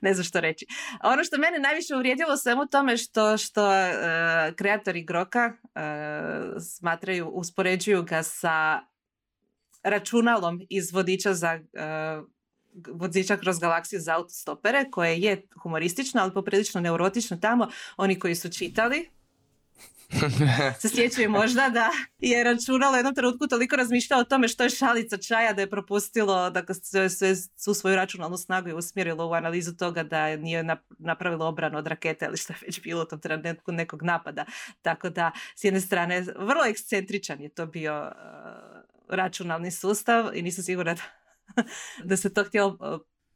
[0.00, 0.66] Ne znam što reći.
[1.02, 7.28] Ono što mene najviše uvrijedilo u svemu tome što, što uh, kreatori Groka uh, smatraju,
[7.28, 8.80] uspoređuju ga sa
[9.82, 12.28] računalom iz vodiča za uh,
[12.92, 17.68] vodiča kroz galaksiju za autostopere, koje je humoristično, ali poprilično neurotično tamo.
[17.96, 19.10] Oni koji su čitali,
[20.80, 24.70] se sjećaju možda da je računalo u jednom trenutku toliko razmišljao o tome što je
[24.70, 26.74] šalica čaja da je propustilo da
[27.08, 30.64] sve, svu svoju računalnu snagu je usmjerilo u analizu toga da nije
[30.98, 34.44] napravilo obranu od rakete ili što je već bilo u tom trenutku nekog napada.
[34.82, 40.64] Tako da, s jedne strane, vrlo ekscentričan je to bio uh, računalni sustav i nisam
[40.64, 41.02] sigurna da
[42.08, 42.78] da se to htjelo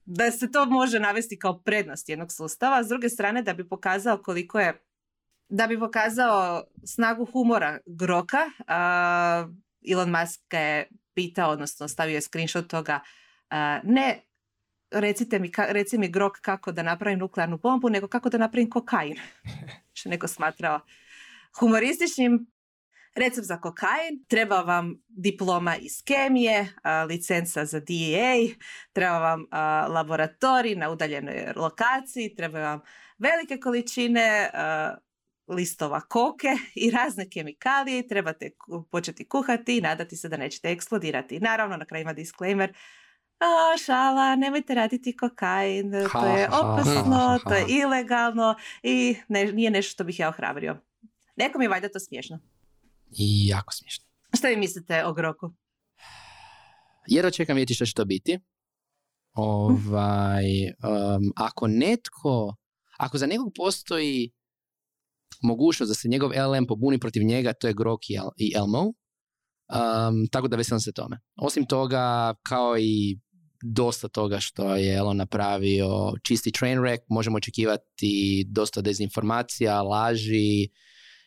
[0.04, 4.22] da se to može navesti kao prednost jednog sustava, s druge strane da bi pokazao
[4.22, 4.89] koliko je
[5.51, 9.55] da bi pokazao snagu humora Groka, uh,
[9.93, 13.01] Elon Musk je pitao, odnosno stavio je screenshot toga,
[13.51, 14.21] uh, ne
[14.91, 18.71] recite mi, ka, reci mi Grok kako da napravim nuklearnu bombu, nego kako da napravim
[18.71, 19.17] kokain.
[19.93, 20.81] Što neko smatrao
[21.61, 22.47] humorističnim,
[23.15, 28.55] Recept za kokain, treba vam diploma iz kemije, a, licenca za DEA,
[28.93, 32.81] treba vam a, laboratorij na udaljenoj lokaciji, treba vam
[33.19, 34.95] velike količine a,
[35.51, 38.51] listova koke i razne kemikalije, trebate
[38.91, 41.41] početi kuhati i nadati se da nećete eksplodirati.
[41.41, 42.73] Naravno, na kraju ima disclaimer,
[43.39, 49.93] a, šala, nemojte raditi kokain, to je opasno, to je ilegalno i ne, nije nešto
[49.93, 50.77] što bih ja ohrabrio.
[51.37, 52.39] Nekom je valjda to smiješno.
[53.19, 54.05] I jako smiješno.
[54.37, 55.53] Šta vi mislite o Groku?
[57.07, 58.39] Jer čekam vidjeti što će to biti.
[59.33, 62.57] Ovaj, um, ako netko,
[62.99, 64.31] ako za nekog postoji
[65.42, 68.81] mogućnost da se njegov LM pobuni protiv njega, to je Grok i, El, i Elmo.
[68.83, 71.18] Um, tako da veselim se tome.
[71.37, 73.18] Osim toga, kao i
[73.62, 80.68] dosta toga što je Elon napravio, čisti train wreck, možemo očekivati dosta dezinformacija, laži,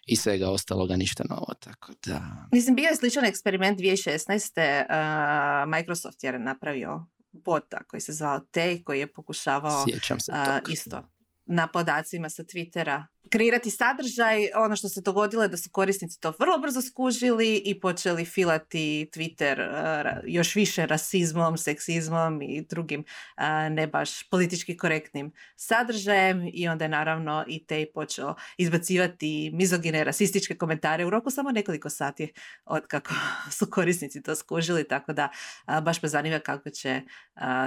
[0.05, 2.47] i svega ostaloga ništa novo, tako da...
[2.51, 4.83] Mislim, bio je sličan eksperiment 2016.
[4.83, 11.09] Uh, Microsoft je napravio bota koji se zvao Tej, koji je pokušavao uh, isto
[11.45, 14.49] na podacima sa Twittera kreirati sadržaj.
[14.55, 19.09] Ono što se dogodilo je da su korisnici to vrlo brzo skužili i počeli filati
[19.13, 26.67] Twitter uh, još više rasizmom, seksizmom i drugim uh, ne baš politički korektnim sadržajem i
[26.67, 32.33] onda je naravno i Tej počeo izbacivati mizogine, rasističke komentare u roku samo nekoliko sati
[32.65, 33.13] od kako
[33.57, 35.29] su korisnici to skužili, tako da
[35.67, 37.01] uh, baš me zanima kako će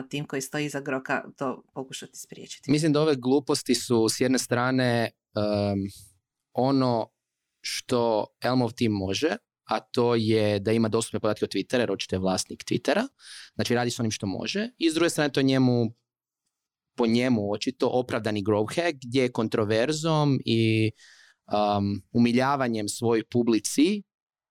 [0.09, 2.71] tim koji stoji iza Groka to pokušati spriječiti.
[2.71, 5.79] Mislim da ove gluposti su s jedne strane um,
[6.53, 7.09] ono
[7.61, 12.17] što Elmov tim može, a to je da ima dostupne podatke od Twittera, jer očito
[12.17, 13.09] je vlasnik Twittera.
[13.55, 14.69] Znači radi s onim što može.
[14.79, 15.87] I s druge strane to njemu
[16.97, 20.91] po njemu očito opravdani growth hack gdje kontroverzom i
[21.53, 24.03] um, umiljavanjem svojoj publici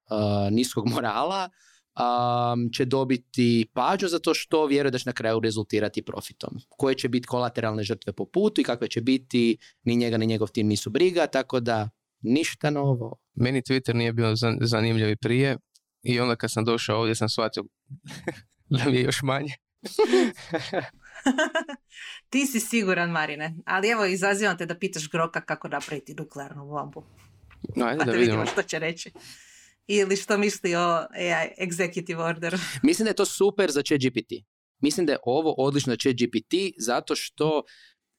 [0.09, 1.49] uh, niskog morala
[1.99, 6.53] um, će dobiti pađu za to što vjeruje da će na kraju rezultirati profitom.
[6.69, 10.47] Koje će biti kolateralne žrtve po putu i kakve će biti, ni njega ni njegov
[10.47, 11.89] tim nisu briga, tako da
[12.21, 13.15] ništa novo.
[13.33, 15.57] Meni Twitter nije bio zan- zanimljiv i prije
[16.03, 17.63] i onda kad sam došao ovdje sam shvatio
[18.69, 19.53] da mi je još manje.
[22.29, 23.55] Ti si siguran, Marine.
[23.65, 27.03] Ali evo, izazivam te da pitaš Groka kako napraviti nuklearnu bombu.
[27.75, 28.37] No, ajde Pa da da vidimo.
[28.37, 29.11] vidimo što će reći.
[29.87, 32.57] Ili što misli o AI executive orderu.
[32.83, 34.31] Mislim da je to super za ChatGPT.
[34.81, 37.63] Mislim da je ovo odlično za ChatGPT zato što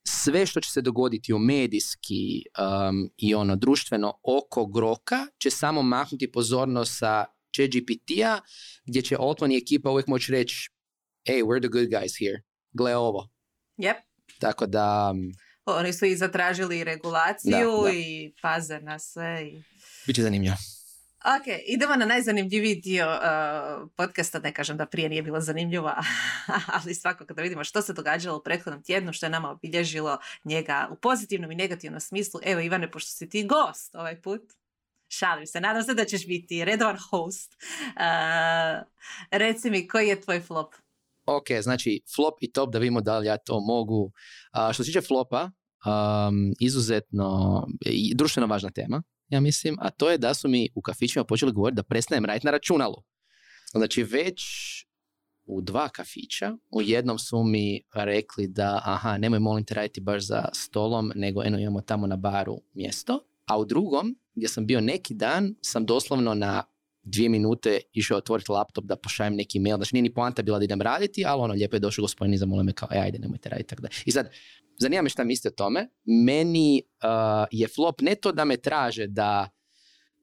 [0.08, 5.82] sve što će se dogoditi u medijski um, i ono društveno oko Groka će samo
[5.82, 7.24] maknuti pozornost sa
[7.56, 8.40] ChatGPT-a
[8.84, 10.70] gdje će Altman i ekipa uvijek moći reći
[11.28, 12.42] hey, we're the good guys here.
[12.72, 13.28] Gle ovo.
[13.78, 13.94] Yep.
[14.40, 15.32] Tako da, um,
[15.66, 17.92] Oni su i zatražili regulaciju Da, da.
[17.92, 19.48] i paze na sve.
[19.48, 19.62] I...
[20.06, 20.56] bit će zanimljivo.
[21.26, 24.38] Ok, idemo na najzanimljiviji dio uh, podcasta.
[24.38, 25.92] Ne kažem da prije nije bilo zanimljivo,
[26.74, 30.88] ali svakako da vidimo što se događalo u prethodnom tjednu, što je nama obilježilo njega
[30.92, 32.40] u pozitivnom i negativnom smislu.
[32.44, 34.42] Evo Ivane, pošto si ti gost ovaj put,
[35.08, 37.56] šalim se, nadam se da ćeš biti redovan host.
[37.96, 38.86] Uh,
[39.30, 40.74] reci mi, koji je tvoj flop?
[41.24, 44.12] Ok, znači flop i top da vidimo da li ja to mogu.
[44.50, 45.50] A, što se tiče flopa,
[45.86, 47.62] um, izuzetno
[48.14, 51.76] društveno važna tema, ja mislim, a to je da su mi u kafićima počeli govoriti
[51.76, 53.02] da prestanem raditi na računalu.
[53.72, 54.42] Znači već
[55.44, 60.26] u dva kafića, u jednom su mi rekli da aha, nemoj molim te raditi baš
[60.26, 64.80] za stolom, nego eno imamo tamo na baru mjesto, a u drugom, gdje sam bio
[64.80, 66.64] neki dan, sam doslovno na
[67.06, 69.76] dvije minute išao otvoriti laptop da pošaljem neki mail.
[69.76, 72.38] Znači nije ni poanta bila da idem raditi, ali ono lijepo je došao gospodin i
[72.38, 73.88] zamolio me kao, e, ajde, nemojte raditi tako da.
[74.04, 74.30] I sad,
[74.78, 75.88] zanima me šta mislite o tome.
[76.04, 79.48] Meni uh, je flop ne to da me traže da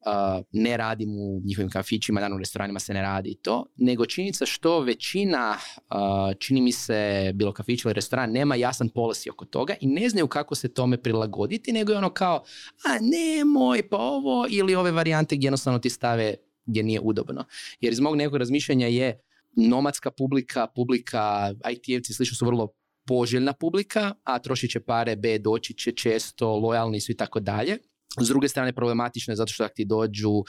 [0.06, 4.46] uh, ne radim u njihovim kafićima, naravno u restoranima se ne radi to, nego činjenica
[4.46, 9.74] što većina, uh, čini mi se, bilo kafić ili restoran, nema jasan policy oko toga
[9.80, 12.44] i ne znaju kako se tome prilagoditi, nego je ono kao,
[12.84, 16.34] a nemoj, pa ovo, ili ove varijante gdje jednostavno ti stave
[16.66, 17.44] gdje nije udobno.
[17.80, 19.20] Jer iz mog nekog razmišljanja je
[19.56, 22.68] nomadska publika, publika IT-evci slično su vrlo
[23.06, 27.78] poželjna publika, a trošit će pare, B, doći će često, lojalni su i tako dalje.
[28.20, 30.44] S druge strane problematično je zato što ako ti dođu uh,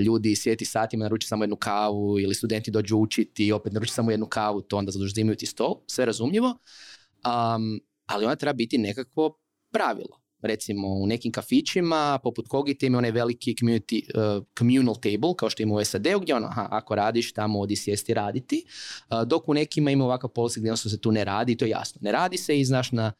[0.00, 4.10] ljudi sjeti satima, naruči samo jednu kavu ili studenti dođu učiti i opet naruči samo
[4.10, 6.48] jednu kavu, to onda zadužimaju ti stol, sve razumljivo.
[6.48, 9.38] Um, ali ona treba biti nekakvo
[9.72, 10.21] pravilo.
[10.42, 14.02] Recimo u nekim kafićima, poput Kogite ima onaj veliki community,
[14.38, 17.76] uh, communal table, kao što ima u SAD-u, gdje ono, aha, ako radiš, tamo odi
[17.76, 18.64] sjesti raditi,
[19.10, 21.98] uh, dok u nekima ima ovakav policy gdje se tu ne radi, to je jasno.
[22.04, 23.12] Ne radi se i znaš na,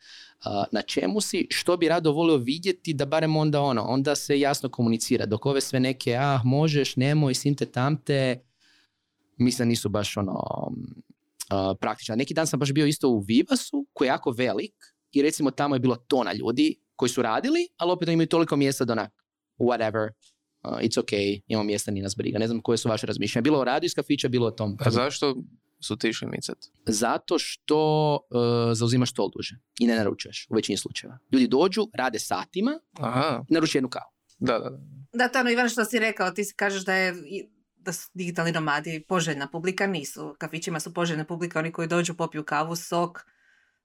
[0.46, 4.40] uh, na čemu si, što bi rado volio vidjeti, da barem onda ono, onda se
[4.40, 8.44] jasno komunicira, dok ove sve neke, ah, možeš, nemoj, sinte tamte,
[9.36, 12.16] mislim nisu baš ono, uh, praktične.
[12.16, 14.74] Neki dan sam baš bio isto u Vivasu, koji je jako velik,
[15.12, 18.84] i recimo tamo je bilo tona ljudi koji su radili, ali opet imaju toliko mjesta
[18.84, 19.10] da onak,
[19.58, 20.08] whatever,
[20.62, 22.38] uh, it's okay, imamo mjesta, ni nas briga.
[22.38, 23.42] Ne znam koje su vaše razmišljanja.
[23.42, 24.76] Bilo o radu iz kafića, bilo o tom.
[24.80, 25.36] A zašto
[25.80, 26.58] su ti išli micat?
[26.86, 27.78] Zato što
[28.30, 28.40] uh,
[28.72, 31.18] zauzimaš stol duže i ne naručuješ u većini slučajeva.
[31.32, 34.10] Ljudi dođu, rade satima Aha, i naruče jednu kavu.
[34.38, 34.70] da, da.
[34.70, 34.78] da.
[35.14, 38.10] Da, to ono Ivan što si rekao, ti si kažeš da je i- da su
[38.14, 40.34] digitalni nomadi poželjna publika, nisu.
[40.38, 43.18] Kafićima su poželjna publika, oni koji dođu, popiju kavu, sok,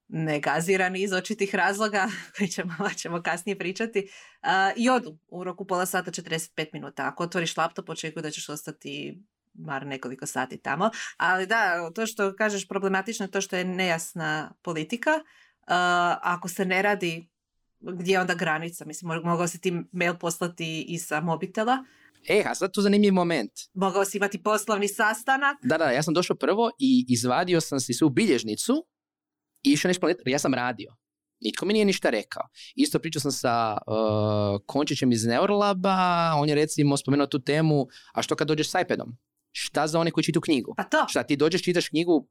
[0.08, 4.08] negazirani iz očitih razloga, koji ćemo, ćemo kasnije pričati,
[4.42, 7.06] a, i odu u roku pola sata 45 minuta.
[7.08, 10.90] Ako otvoriš laptop, očekuju da ćeš ostati bar nekoliko sati tamo.
[11.16, 15.10] Ali da, to što kažeš problematično je to što je nejasna politika.
[15.66, 17.28] A, ako se ne radi,
[17.80, 18.84] gdje je onda granica?
[18.84, 21.84] Mislim, mo- mogao si ti mail poslati i sa mobitela,
[22.28, 23.50] E, a sad tu zanimljiv moment.
[23.74, 25.56] mogao si imati poslovni sastanak.
[25.62, 28.86] Da, da, ja sam došao prvo i izvadio sam si svu bilježnicu
[29.62, 30.94] išao nešto planirati, ja sam radio.
[31.40, 32.42] Nitko mi nije ništa rekao.
[32.74, 38.22] Isto pričao sam sa uh, Končićem iz Neurolaba, on je recimo spomenuo tu temu, a
[38.22, 39.16] što kad dođeš s iPadom?
[39.52, 40.74] Šta za one koji čitaju knjigu?
[40.76, 42.28] Pa to, Šta, ti dođeš, čitaš knjigu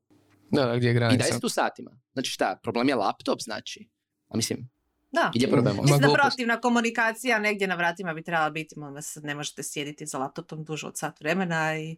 [0.52, 1.24] Da, da, gdje je i granica?
[1.24, 1.92] daj se tu satima.
[2.14, 3.90] Znači šta, problem je laptop, znači?
[4.28, 4.70] A mislim,
[5.12, 5.32] da.
[5.36, 5.78] gdje je problem?
[5.82, 10.06] Mislim da proaktivna komunikacija negdje na vratima bi trebala biti, molim vas, ne možete sjediti
[10.06, 11.98] za laptopom duže od sat vremena i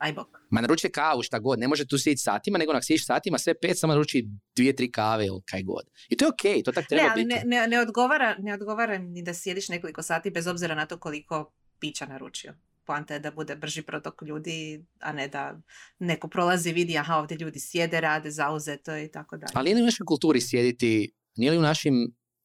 [0.00, 0.28] aj bok.
[0.50, 3.54] Ma naručite kavu, šta god, ne može tu sjediti satima, nego ako sjediš satima, sve
[3.60, 5.84] pet, samo naruči dvije, tri kave ili kaj god.
[6.08, 7.34] I to je okej, to tak treba Ne, ali biti.
[7.34, 10.98] ne, ne, ne, odgovara, ne odgovara ni da sjediš nekoliko sati bez obzira na to
[10.98, 12.54] koliko pića naručio.
[12.84, 15.60] Poanta je da bude brži protok ljudi, a ne da
[15.98, 19.52] neko prolazi, vidi, aha, ovdje ljudi sjede, rade, zauzeto i tako dalje.
[19.54, 21.94] Ali nije u našoj kulturi sjediti, nije li u, našim,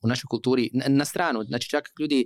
[0.01, 2.25] u našoj kulturi, na, na stranu, znači čak ljudi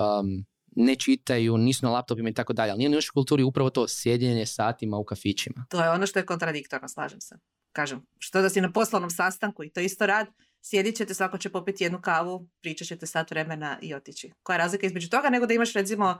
[0.00, 0.44] um,
[0.76, 3.88] ne čitaju, nisu na laptopima i tako dalje, ali nije u našoj kulturi upravo to
[3.88, 5.66] sjedjenje satima u kafićima?
[5.68, 7.34] To je ono što je kontradiktorno, slažem se.
[7.72, 10.26] Kažem, što da si na poslovnom sastanku i to isto rad,
[10.62, 14.30] sjedit ćete, svako će popiti jednu kavu, pričat ćete sat vremena i otići.
[14.42, 16.18] Koja je razlika između toga nego da imaš recimo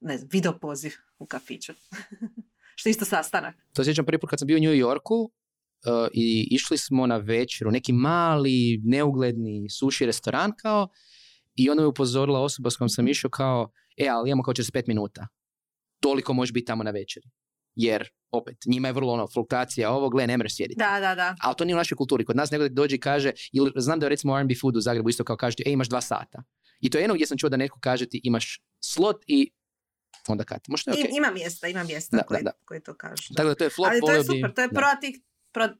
[0.00, 1.72] ne znam, video poziv u kafiću.
[2.76, 3.54] Što je isto sastanak.
[3.74, 5.30] To sjećam prvi put kad sam bio u New Yorku uh,
[6.12, 10.88] i išli smo na večeru, neki mali, neugledni suši restoran kao
[11.54, 14.82] i onda me upozorila osoba s kojom sam išao kao, e, ali imamo kao 45
[14.88, 15.26] minuta.
[16.00, 17.30] Toliko može biti tamo na večeri.
[17.74, 20.78] Jer, opet, njima je vrlo ono, fluktacija ovo, gle, ne mreš sjediti.
[20.78, 21.36] Da, da, da.
[21.40, 22.24] Ali to nije u našoj kulturi.
[22.24, 24.80] Kod nas nego da dođe i kaže, ili znam da je recimo R&B food u
[24.80, 26.42] Zagrebu isto kao kaže e, imaš dva sata.
[26.80, 29.50] I to je jedno gdje sam čuo da netko kaže ti imaš slot i
[30.28, 30.60] onda kad.
[30.68, 31.16] Možda je I- okej.
[31.16, 32.56] Ima mjesta, ima mjesta Da, koji, da, da.
[32.64, 33.34] koji to kažu.
[33.34, 34.68] Tako da to je flop, Ali to je super, to je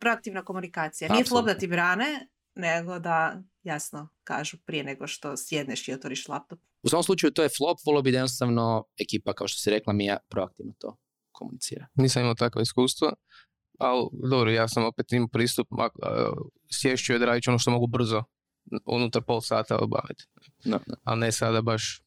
[0.01, 1.13] proaktivna komunikacija.
[1.13, 6.29] Nije flop da ti brane, nego da jasno kažu prije nego što sjedneš i otvoriš
[6.29, 6.59] laptop.
[6.83, 9.93] U svom slučaju to je flop, volio bi da jednostavno ekipa, kao što si rekla,
[9.93, 10.97] Mija, proaktivno to
[11.33, 11.87] komunicira.
[11.95, 13.13] Nisam imao takvo iskustvo,
[13.79, 15.69] ali dobro, ja sam opet imao pristup,
[16.73, 18.23] sješću i odradit ću ono što mogu brzo,
[18.87, 20.25] unutar pol sata obaviti.
[20.65, 20.97] No, no.
[21.05, 22.03] A ne sada baš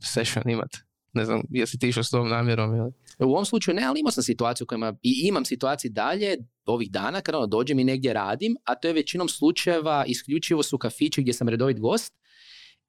[0.00, 0.76] session imat.
[1.12, 2.92] Ne znam, jesi ti išao s tom namjerom ili...
[3.20, 6.90] U ovom slučaju ne, ali imao sam situaciju u kojima, i imam situacije dalje ovih
[6.90, 11.20] dana kada ono, dođem i negdje radim, a to je većinom slučajeva isključivo su kafići
[11.20, 12.14] gdje sam redovit gost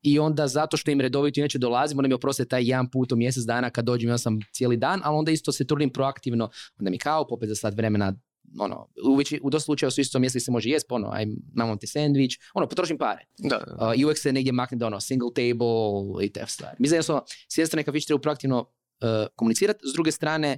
[0.01, 3.15] i onda zato što im redovito inače dolazim, onda mi oproste taj jedan put u
[3.15, 6.91] mjesec dana kad dođem, ja sam cijeli dan, ali onda isto se trudim proaktivno, onda
[6.91, 8.13] mi kao popet za sat vremena
[8.59, 11.09] ono, u, veći, u dosta slučajeva su isto mjesta gdje se može jest, pa ono,
[11.11, 13.25] aj, imamo ti sandvič, ono, potrošim pare.
[13.37, 13.63] Da.
[13.79, 16.75] Uh, I uvijek se negdje makne da ono, single table i te stvari.
[16.79, 18.65] Mislim jednostavno, s jedne strane kafić treba proaktivno
[19.35, 20.57] komunicirati, s druge strane,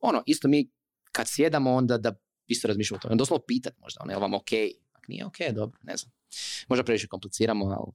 [0.00, 0.70] ono, isto mi
[1.12, 2.12] kad sjedamo onda da
[2.46, 3.16] isto razmišljamo o tome.
[3.16, 4.50] Doslovno pitat možda, ono, je li vam ok?
[4.92, 6.12] Ako nije ok, dobro, ne znam.
[6.68, 7.92] Možda previše kompliciramo, ali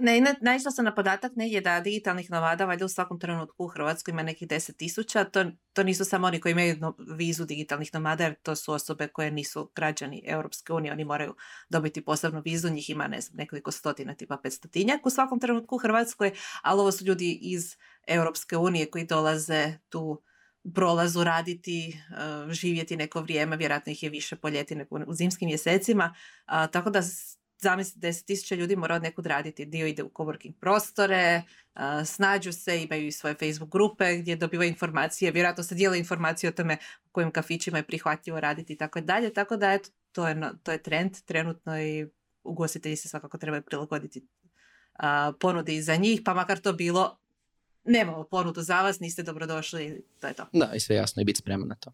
[0.00, 3.68] Ne, ne, naišla sam na podatak negdje da digitalnih nomada valjda u svakom trenutku u
[3.68, 5.24] Hrvatskoj ima nekih 10 tisuća.
[5.24, 9.30] To, to nisu samo oni koji imaju vizu digitalnih nomada, jer to su osobe koje
[9.30, 10.92] nisu građani Europske unije.
[10.92, 11.34] Oni moraju
[11.68, 15.78] dobiti posebnu vizu, njih ima ne znam, nekoliko stotina, tipa petstotinjak u svakom trenutku u
[15.78, 17.76] Hrvatskoj, ali ovo su ljudi iz
[18.08, 20.22] Europske unije koji dolaze tu
[20.64, 25.14] u prolazu raditi, eh, živjeti neko vrijeme, vjerojatno ih je više po ljeti nego u
[25.14, 26.14] zimskim mjesecima,
[26.46, 27.02] tako da
[27.58, 29.66] zamislite 10.000 ljudi mora od nekud raditi.
[29.66, 31.42] Dio ide u coworking prostore,
[32.04, 36.52] snađu se, imaju i svoje Facebook grupe gdje dobivaju informacije, vjerojatno se dijele informacije o
[36.52, 39.32] tome u kojim kafićima je prihvatljivo raditi i tako dalje.
[39.32, 42.06] Tako da eto, to je, to je trend trenutno i
[42.42, 44.26] ugostitelji se svakako trebaju prilagoditi
[45.40, 47.18] ponudi za njih, pa makar to bilo
[47.88, 50.46] nemamo ponudu za vas, niste dobrodošli, to je to.
[50.52, 51.92] da, i sve jasno i biti spreman na to.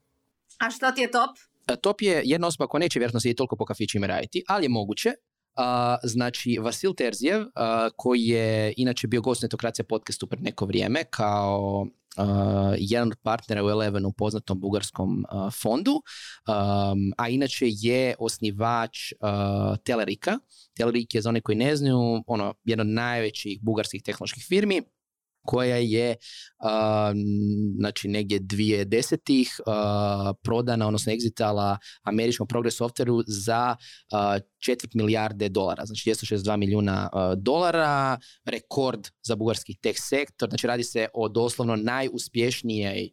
[0.58, 1.30] A što ti je top?
[1.68, 4.68] E, Top je jedna osoba koja neće vjerojatno sjediti toliko po kafićima raditi, ali je
[4.68, 5.12] moguće.
[5.56, 11.04] A, znači, Vasil Terzijev, a, koji je inače bio gost Netokracija podcastu pred neko vrijeme,
[11.04, 18.14] kao a, jedan od partnera u Elevenu, poznatom bugarskom a, fondu, um, a inače je
[18.18, 20.38] osnivač a, Telerika.
[20.76, 24.82] Telerik je za one koji ne znaju, ono, jedna od najvećih bugarskih tehnoloških firmi,
[25.44, 26.16] koja je
[26.58, 27.12] a,
[27.78, 29.60] znači negdje dvije desetih
[30.42, 33.76] prodana, odnosno egzitala američkom Progress Softwareu za
[34.12, 40.66] a, četvrt milijarde dolara, znači 262 milijuna a, dolara, rekord za bugarski tech sektor, znači
[40.66, 43.10] radi se o doslovno najuspješnijej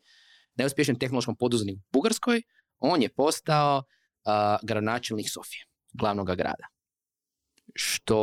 [0.55, 2.41] najuspješnijem tehnološkom poduzetniku u Bugarskoj,
[2.79, 3.83] on je postao
[4.25, 6.67] a, gradonačelnik Sofije, glavnog grada.
[7.75, 8.17] Što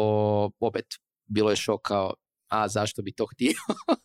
[0.60, 0.86] opet
[1.26, 2.14] bilo je šok kao
[2.48, 3.52] a zašto bi to htio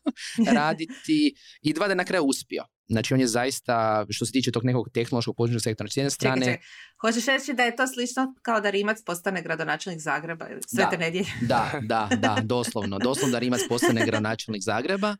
[0.59, 2.63] raditi i dva da je na kraju uspio.
[2.87, 6.15] Znači on je zaista, što se tiče tog nekog tehnološkog područnog sektora, s jedne Čekaj,
[6.15, 6.65] strane, čekaj.
[7.01, 11.29] Hoćeš reći da je to slično kao da Rimac postane gradonačelnik Zagreba ili Svete nedjelje?
[11.51, 15.15] da, da, da, doslovno, doslovno da Rimac postane gradonačelnik Zagreba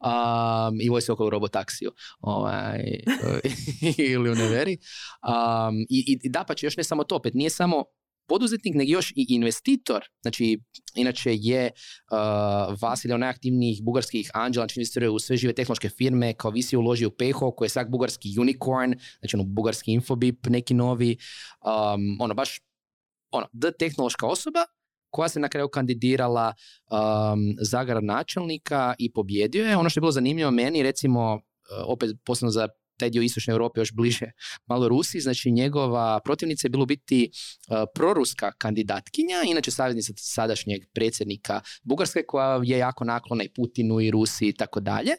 [0.00, 2.80] um, i vozi se oko robotaksiju ovaj,
[4.12, 4.78] ili u neveri.
[5.22, 7.84] Um, I, i da pa će još ne samo to, opet nije samo
[8.30, 10.04] poduzetnik, nego još i investitor.
[10.22, 10.58] Znači,
[10.94, 16.34] inače je uh, Vasilj od najaktivnijih bugarskih anđela, znači investira u sve žive tehnološke firme,
[16.34, 20.74] kao visi uložio u Peho, koji je sad bugarski unicorn, znači ono bugarski infobip, neki
[20.74, 21.16] novi,
[21.66, 22.60] um, ono baš
[23.32, 24.64] ono, d tehnološka osoba
[25.10, 29.76] koja se na kraju kandidirala um, za gradonačelnika i pobjedio je.
[29.76, 31.40] Ono što je bilo zanimljivo meni, recimo, uh,
[31.86, 32.68] opet posebno za
[33.00, 34.30] taj dio istočne Europe još bliže
[34.66, 41.60] malo Rusiji, znači njegova protivnica je bilo biti uh, proruska kandidatkinja, inače saveznica sadašnjeg predsjednika
[41.82, 45.12] Bugarske koja je jako naklona i Putinu i Rusiji i tako dalje.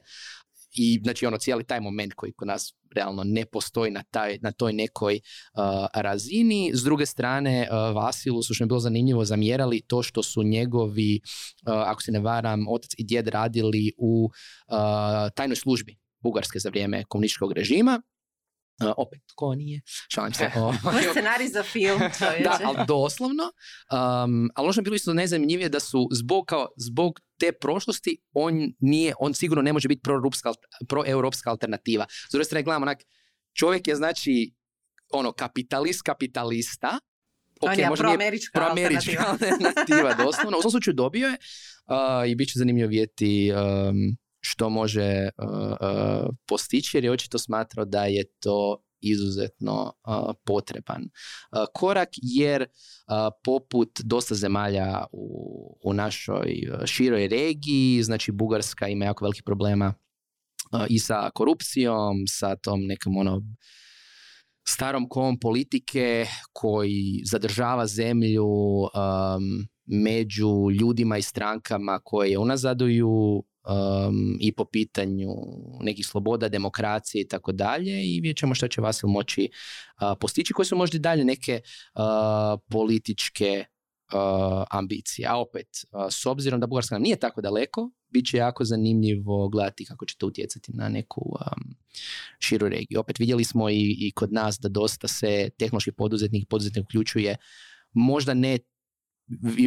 [0.73, 4.51] I znači ono cijeli taj moment koji kod nas realno ne postoji na, taj, na
[4.51, 6.71] toj nekoj uh, razini.
[6.73, 11.21] S druge strane, uh, Vasilu su što je bilo zanimljivo zamjerali to što su njegovi,
[11.23, 14.29] uh, ako se ne varam, otac i djed radili u
[15.36, 18.01] tajnoj službi Bugarske za vrijeme komunističkog režima
[18.82, 19.82] Uh, opet, ko nije?
[20.09, 20.43] Šalim se.
[20.43, 21.99] Je scenarij za film,
[22.43, 23.43] da, ali doslovno.
[23.43, 28.17] Um, ali ono što je bilo isto najzanimljivije da su zbog, kao, zbog te prošlosti
[28.34, 30.53] on nije, on sigurno ne može biti proeuropska
[30.88, 31.03] pro
[31.45, 32.05] alternativa.
[32.30, 32.97] S druge strane gledamo, onak,
[33.53, 34.53] čovjek je znači
[35.13, 36.99] ono, kapitalist kapitalista,
[37.61, 40.13] Okay, on je proamerička, proamerička alternativa.
[40.13, 40.57] doslovno.
[40.57, 45.71] U svom slučaju dobio je uh, i bit će zanimljivo vidjeti um, što može uh,
[45.71, 51.09] uh, postići jer je očito smatrao da je to izuzetno uh, potreban
[51.73, 52.65] korak jer
[53.43, 55.27] poput dosta zemalja u,
[55.83, 59.93] u našoj široj regiji, znači Bugarska ima jako velikih problema
[60.89, 63.41] i sa korupcijom, sa tom nekom ono
[64.67, 74.51] starom kom politike koji zadržava zemlju um, među ljudima i strankama koje unazaduju um, i
[74.51, 75.30] po pitanju
[75.82, 79.49] nekih sloboda, demokracije i tako dalje i vidjet ćemo što će Vasil moći
[80.01, 81.62] uh, postići, koje su možda i dalje neke
[81.95, 83.66] uh, političke
[84.14, 85.28] uh, ambicije.
[85.28, 85.68] A opet,
[86.09, 90.16] s obzirom da Bugarska nam nije tako daleko, bit će jako zanimljivo gledati kako će
[90.18, 91.76] to utjecati na neku um,
[92.39, 92.99] širu regiju.
[92.99, 97.36] Opet vidjeli smo i, i kod nas da dosta se tehnološki poduzetnik poduzetnik uključuje
[97.93, 98.59] možda ne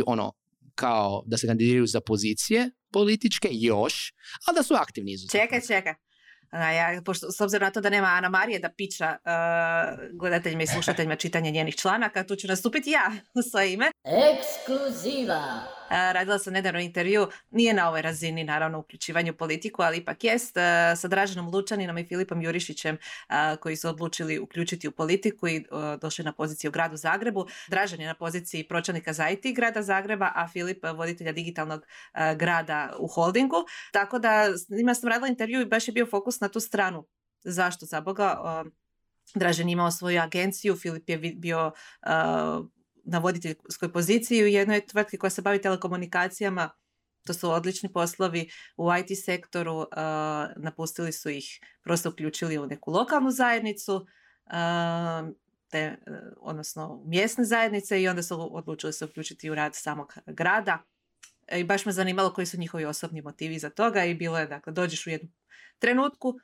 [0.06, 0.32] ono
[0.74, 4.12] kao da se kandidiraju za pozicije političke još,
[4.46, 5.40] ali da su aktivni izuzetno.
[5.40, 5.94] Čekaj, čekaj.
[6.52, 10.66] Ja, pošto, s obzirom na to da nema Ana Marije da pića uh, gledateljima i
[10.66, 13.90] slušateljima čitanje njenih članaka, tu ću nastupiti ja u svoje ime.
[14.04, 15.42] Ekskluziva!
[15.90, 20.54] Radila sam nedavno intervju, nije na ovoj razini naravno uključivanju politiku, ali ipak jest,
[20.96, 22.98] sa Draženom Lučaninom i Filipom Jurišićem
[23.60, 25.64] koji su odlučili uključiti u politiku i
[26.00, 27.46] došli na poziciju u gradu Zagrebu.
[27.68, 31.86] Dražen je na poziciji pročelnika za IT grada Zagreba, a Filip voditelja digitalnog
[32.36, 33.56] grada u holdingu.
[33.92, 37.06] Tako da s njima sam radila intervju i baš je bio fokus na tu stranu.
[37.44, 38.62] Zašto za Boga?
[39.34, 41.72] Dražen imao svoju agenciju, Filip je bio
[43.04, 46.70] na voditeljskoj poziciji u jednoj tvrtki koja se bavi telekomunikacijama.
[47.26, 49.76] To su odlični poslovi u IT sektoru.
[49.76, 49.86] Uh,
[50.56, 55.34] napustili su ih, prosto uključili u neku lokalnu zajednicu, uh,
[55.68, 60.82] te, uh, odnosno mjesne zajednice i onda su odlučili se uključiti u rad samog grada.
[61.52, 64.72] I baš me zanimalo koji su njihovi osobni motivi za toga i bilo je, dakle,
[64.72, 65.28] dođeš u jednu
[65.78, 66.34] trenutku,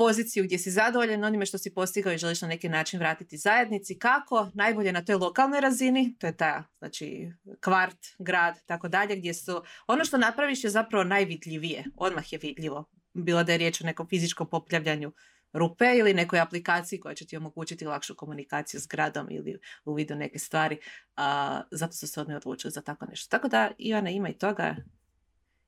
[0.00, 3.98] poziciju gdje si zadovoljan onime što si postigao i želiš na neki način vratiti zajednici.
[3.98, 4.50] Kako?
[4.54, 7.32] Najbolje na toj lokalnoj razini, to je ta, znači,
[7.64, 12.84] kvart, grad, tako dalje, gdje su, ono što napraviš je zapravo najvidljivije, odmah je vidljivo.
[13.12, 15.12] Bilo da je riječ o nekom fizičkom popljavljanju
[15.52, 20.14] rupe ili nekoj aplikaciji koja će ti omogućiti lakšu komunikaciju s gradom ili u vidu
[20.14, 20.78] neke stvari.
[21.16, 23.30] A, zato su se odmah odlučili za tako nešto.
[23.30, 24.76] Tako da Ivana ima i toga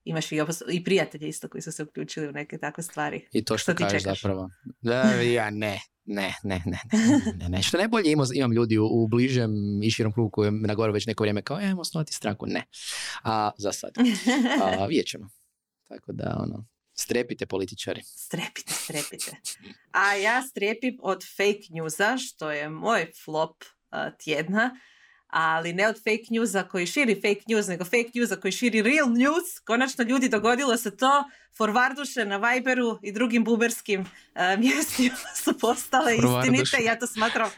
[0.05, 0.41] imaš i,
[0.71, 3.29] i prijatelje isto koji su se uključili u neke takve stvari.
[3.33, 4.51] I to što, što kažeš zapravo.
[4.81, 6.79] Da, ja ne, ne, ne, ne,
[7.37, 7.63] ne, ne.
[7.63, 9.51] Što najbolje imam, imam ljudi u, u bližem
[9.83, 12.47] i širom krugu koji na gore već neko vrijeme kao, e, osnovati stranku.
[12.47, 12.67] Ne.
[13.23, 13.91] A za sad.
[14.63, 15.29] A, vidjet ćemo.
[15.89, 18.03] Tako da, ono, strepite političari.
[18.05, 19.37] Strepite, strepite.
[19.91, 24.71] A ja strepim od fake newsa, što je moj flop uh, tjedna
[25.33, 29.09] ali ne od fake newsa koji širi fake news, nego fake newsa koji širi real
[29.11, 29.59] news.
[29.65, 31.25] Konačno ljudi dogodilo se to,
[31.57, 34.07] forvarduše na Viberu i drugim buberskim uh,
[34.65, 36.85] mjestima su postale istinite.
[36.85, 37.51] Ja to smatram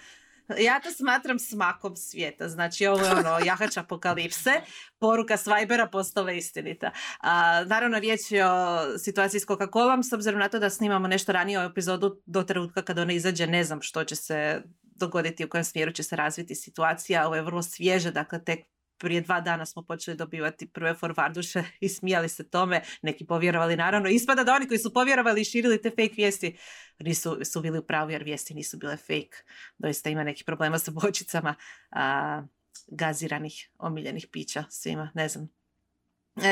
[0.59, 2.49] ja to smatram smakom svijeta.
[2.49, 4.51] Znači ovo je ono jahač apokalipse.
[4.99, 6.91] Poruka s Vibera postala istinita.
[7.21, 11.33] A, naravno riječ je o situaciji s Coca-Colom s obzirom na to da snimamo nešto
[11.33, 14.63] ranije o epizodu do trenutka kad ona izađe ne znam što će se
[14.95, 17.27] dogoditi, u kojem smjeru će se razviti situacija.
[17.27, 18.61] Ovo je vrlo svježe, dakle tek
[18.99, 24.09] prije dva dana smo počeli dobivati prve forwarduše i smijali se tome, neki povjerovali naravno.
[24.09, 26.59] Ispada da oni koji su povjerovali i širili te fake vijesti
[26.99, 29.37] nisu, su bili u pravu jer vijesti nisu bile fake.
[29.79, 31.55] Doista ima nekih problema sa bočicama
[31.91, 32.43] a,
[32.87, 35.64] gaziranih, omiljenih pića svima, ne znam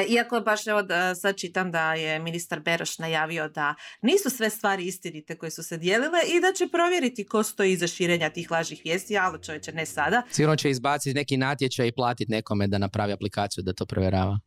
[0.09, 4.87] iako baš evo da sad čitam da je ministar Beroš najavio da nisu sve stvari
[4.87, 8.81] istinite koje su se dijelile i da će provjeriti ko stoji iza širenja tih lažnih
[8.85, 10.23] vijesti, ali čovječe ne sada.
[10.31, 14.39] Sigurno će izbaciti neki natječaj i platiti nekome da napravi aplikaciju da to provjerava.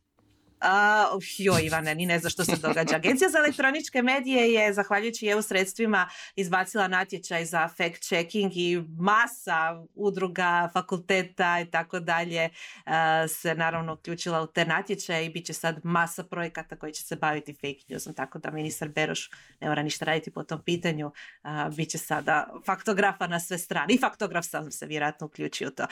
[0.60, 2.96] Uh, jo, Ivane, ni ne zna što se događa.
[2.96, 9.84] Agencija za elektroničke medije je, zahvaljujući EU sredstvima, izbacila natječaj za fact checking i masa
[9.94, 12.50] udruga, fakulteta i tako dalje
[13.28, 17.16] se naravno uključila u te natječaje i bit će sad masa projekata koji će se
[17.16, 19.30] baviti fake newsom, tako da ministar Beroš
[19.60, 21.06] ne mora ništa raditi po tom pitanju.
[21.06, 23.94] Uh, bit će sada faktografa na sve strane.
[23.94, 25.86] I faktograf sam se vjerojatno uključio to.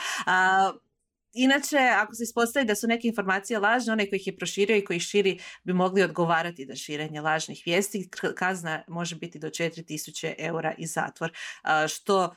[1.34, 4.84] Inače, ako se ispostavi da su neke informacije lažne, onaj koji ih je proširio i
[4.84, 8.08] koji širi bi mogli odgovarati da širenje lažnih vijesti.
[8.36, 11.32] Kazna može biti do 4000 eura i zatvor.
[11.88, 12.34] što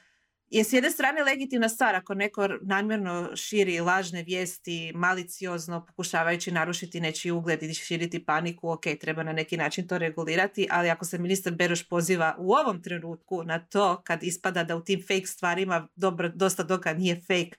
[0.50, 7.02] je s jedne strane legitimna stvar ako neko namjerno širi lažne vijesti maliciozno pokušavajući narušiti
[7.02, 11.18] nečiji ugled i širiti paniku, ok, treba na neki način to regulirati, ali ako se
[11.18, 15.88] ministar Beroš poziva u ovom trenutku na to kad ispada da u tim fake stvarima
[15.96, 17.58] dobro, dosta toga nije fake,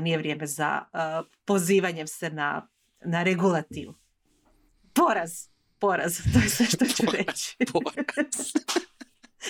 [0.00, 0.82] nije vrijeme za
[1.44, 2.68] pozivanjem se na,
[3.04, 3.94] na regulativu.
[4.92, 5.48] Poraz,
[5.78, 7.56] poraz, to je sve što ću reći.
[7.72, 8.52] Poraz.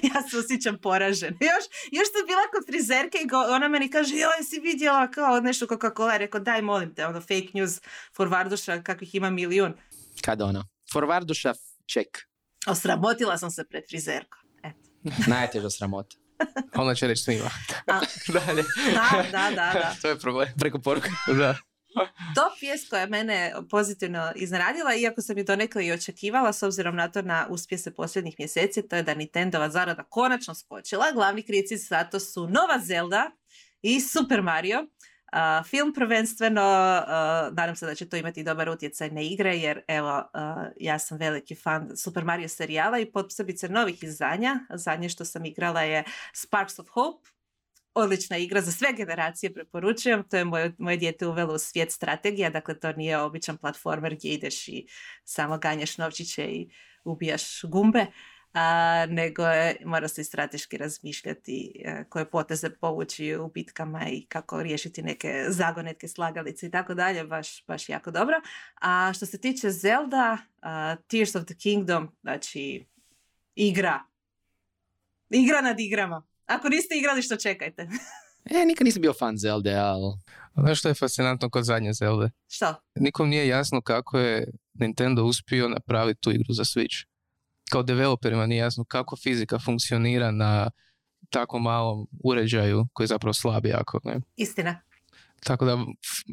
[0.15, 1.37] ja se osjećam poražen.
[1.41, 5.67] Još, još sam bila kod frizerke i ona meni kaže, joj, si vidjela kao nešto
[5.67, 6.17] Coca-Cola.
[6.17, 7.81] Rekao, daj, molim te, ono fake news
[8.17, 9.75] forwarduša kakvih ima milijun.
[10.25, 10.65] Kada ono?
[10.95, 11.55] Forwarduša,
[11.87, 12.29] ček.
[12.67, 14.41] Osramotila sam se pred frizerkom.
[14.63, 14.91] Eto.
[15.35, 16.17] Najteža sramota.
[16.75, 17.51] Ona će reći snima.
[18.47, 18.65] Dalje.
[18.95, 19.95] Da, da, da, da.
[20.03, 20.49] to je problem.
[20.59, 21.09] Preko poruka.
[21.39, 21.57] da.
[22.35, 27.09] Top vijest koja mene pozitivno iznenadila, iako sam je donekle i očekivala s obzirom na
[27.09, 31.13] to na uspjese posljednjih mjeseci, to je da Nintendova zarada konačno skočila.
[31.13, 33.31] Glavni krici za to su Nova Zelda
[33.83, 34.87] i Super Mario.
[35.67, 36.63] Film prvenstveno,
[37.53, 40.23] nadam se da će to imati dobar utjecaj na igre, jer evo,
[40.77, 44.61] ja sam veliki fan Super Mario serijala i posebice novih izdanja.
[44.75, 47.29] Zadnje što sam igrala je Sparks of Hope,
[47.95, 50.25] odlična igra za sve generacije preporučujem.
[50.29, 54.29] To je moje, moje dijete uvelo u svijet strategija, dakle to nije običan platformer gdje
[54.29, 54.87] ideš i
[55.25, 56.71] samo ganjaš novčiće i
[57.05, 58.07] ubijaš gumbe,
[58.53, 64.27] a, nego je, mora se i strateški razmišljati e, koje poteze povući u bitkama i
[64.27, 68.35] kako riješiti neke zagonetke, slagalice i tako dalje, baš, baš jako dobro.
[68.81, 70.39] A što se tiče Zelda,
[71.07, 72.87] Tears of the Kingdom, znači
[73.55, 74.01] igra,
[75.31, 76.23] igra nad igrama.
[76.47, 77.89] Ako niste igrali, što čekajte?
[78.55, 80.15] e, nikad nisam bio fan Zelda, ali...
[80.55, 82.31] Znaš što je fascinantno kod zadnje Zelda?
[82.49, 82.75] Što?
[82.95, 87.10] Nikom nije jasno kako je Nintendo uspio napraviti tu igru za Switch.
[87.71, 90.71] Kao developerima nije jasno kako fizika funkcionira na
[91.31, 94.01] tako malom uređaju koji je zapravo slab jako.
[94.05, 94.21] Ne?
[94.37, 94.81] Istina.
[95.45, 95.79] Tako da,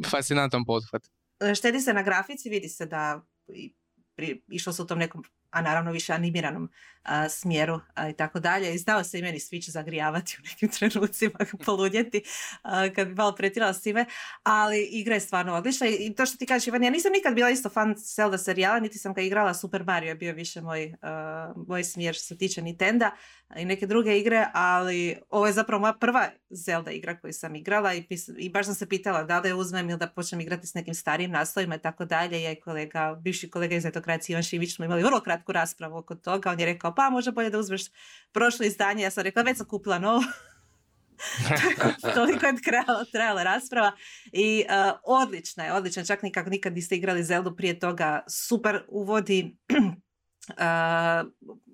[0.09, 1.01] fascinantan pothvat.
[1.55, 3.21] Štedi se na grafici, vidi se da
[4.47, 6.69] išlo se u tom nekom a naravno više animiranom
[7.29, 7.79] smjeru
[8.09, 8.73] i tako dalje.
[8.73, 12.21] I znao se i meni Switch zagrijavati u nekim trenucima, poludjeti
[12.95, 14.05] kad bi malo pretirala s time,
[14.43, 17.49] ali igra je stvarno odlična i to što ti kažeš Ivan, ja nisam nikad bila
[17.49, 20.93] isto fan Zelda serijala, niti sam ga igrala, Super Mario je bio više moj,
[21.67, 23.11] moj smjer što se tiče Nintenda
[23.55, 27.93] i neke druge igre, ali ovo je zapravo moja prva Zelda igra koju sam igrala
[27.93, 30.73] i, i baš sam se pitala da li je uzmem ili da počnem igrati s
[30.73, 32.41] nekim starijim naslovima i tako dalje.
[32.41, 36.15] Ja i kolega, bivši kolega iz Etokracije Ivan Šivić smo imali vrlo kratku raspravu oko
[36.15, 36.51] toga.
[36.51, 37.81] On je rekao, pa možda bolje da uzmeš
[38.31, 39.03] prošlo izdanje.
[39.03, 40.23] Ja sam rekla, već sam kupila novo.
[42.15, 43.91] Toliko je trajala, trajala rasprava
[44.31, 46.05] i uh, odlična je, odlična.
[46.05, 48.23] Čak nikak nikad niste igrali Zeldu prije toga.
[48.27, 49.87] Super uvodi uh,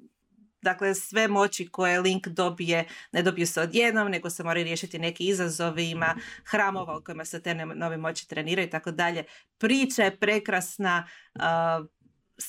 [0.63, 5.27] Dakle, sve moći koje Link dobije, ne dobiju se odjednom, nego se moraju riješiti neki
[5.27, 9.23] izazovi, ima hramova u kojima se te nove moći treniraju i tako dalje.
[9.57, 11.41] Priča je prekrasna, uh,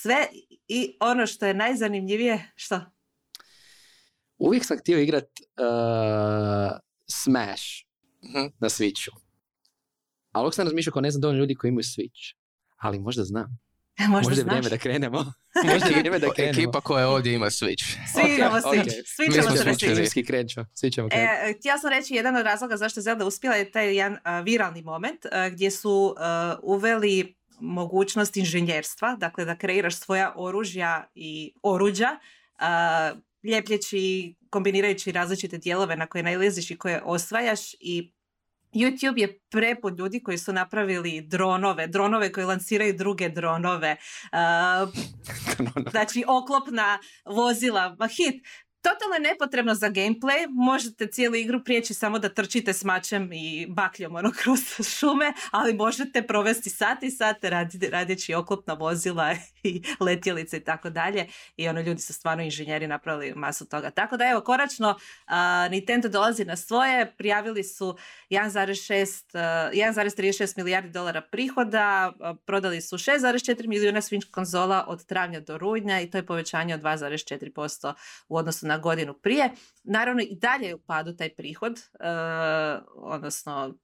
[0.00, 0.26] sve
[0.68, 2.80] i ono što je najzanimljivije, što?
[4.38, 6.78] Uvijek sam htio igrat uh,
[7.10, 7.62] Smash
[8.22, 9.10] uh na Switchu.
[10.32, 12.34] Ali uvijek sam razmišljao kao ne znam dovoljno ljudi koji imaju Switch.
[12.76, 13.58] Ali možda znam.
[14.08, 15.32] Možda, možda je vrijeme da krenemo.
[15.64, 16.58] možda je vrijeme da krenemo.
[16.58, 17.84] Ekipa koja ovdje ima Switch.
[18.14, 18.84] Svi okay, imamo Switch.
[18.84, 19.02] Okay.
[19.06, 20.64] Svi ćemo se Switch.
[20.74, 24.12] Svi ćemo e, Htjela sam reći jedan od razloga zašto Zelda uspjela je taj jedan
[24.12, 31.10] uh, viralni moment uh, gdje su uh, uveli mogućnost inženjerstva, dakle da kreiraš svoja oružja
[31.14, 32.18] i oruđa,
[32.60, 33.18] uh,
[33.50, 38.12] ljepljeći, kombinirajući različite dijelove na koje najleziš i koje osvajaš i
[38.74, 43.96] YouTube je prepun ljudi koji su napravili dronove, dronove koji lanciraju druge dronove,
[44.32, 44.92] uh,
[45.92, 48.44] znači oklopna vozila, ma hit
[48.84, 53.66] totalno je nepotrebno za gameplay, možete cijelu igru prijeći samo da trčite s mačem i
[53.68, 54.60] bakljom ono kroz
[54.98, 57.50] šume, ali možete provesti sati i sate
[57.90, 61.26] radeći oklopna vozila i letjelice i tako dalje
[61.56, 63.90] i ono ljudi su stvarno inženjeri napravili masu toga.
[63.90, 64.98] Tako da evo, konačno
[65.70, 67.96] Nintendo dolazi na svoje, prijavili su
[68.30, 72.12] 1,6 1,36 milijardi dolara prihoda,
[72.46, 76.82] prodali su 6,4 milijuna Switch konzola od travnja do rujna i to je povećanje od
[76.82, 77.94] 2,4%
[78.28, 79.50] u odnosu na na godinu prije.
[79.84, 83.74] Naravno i dalje je u padu taj prihod, uh, odnosno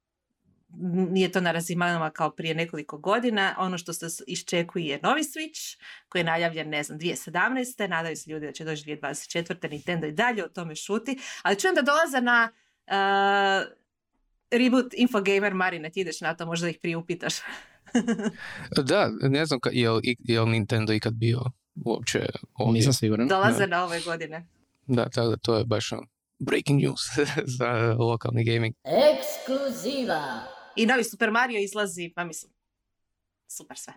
[1.11, 3.55] nije to na razimanama kao prije nekoliko godina.
[3.59, 5.77] Ono što se iščekuje je novi Switch
[6.09, 7.89] koji je najavljen, ne znam, 2017.
[7.89, 9.71] Nadaju se ljudi da će doći 2024.
[9.71, 11.19] Nintendo i dalje o tome šuti.
[11.43, 12.51] Ali čujem da dolaze na
[12.87, 13.73] uh,
[14.51, 17.35] Reboot Infogamer Marine, ti ideš na to, možda ih priupitaš.
[18.77, 21.41] Da, ne znam ka, je, li, je li Nintendo ikad bio
[21.85, 22.79] uopće ovdje.
[22.79, 23.29] Nisam siguran.
[23.29, 24.47] Dolaze na ove godine.
[24.91, 26.07] Da, tako da to je baš on
[26.39, 27.01] breaking news
[27.59, 28.75] za lokalni gaming.
[28.85, 30.23] Ekskluziva.
[30.77, 32.53] I novi Super Mario izlazi, pa mislim,
[33.49, 33.95] super sve.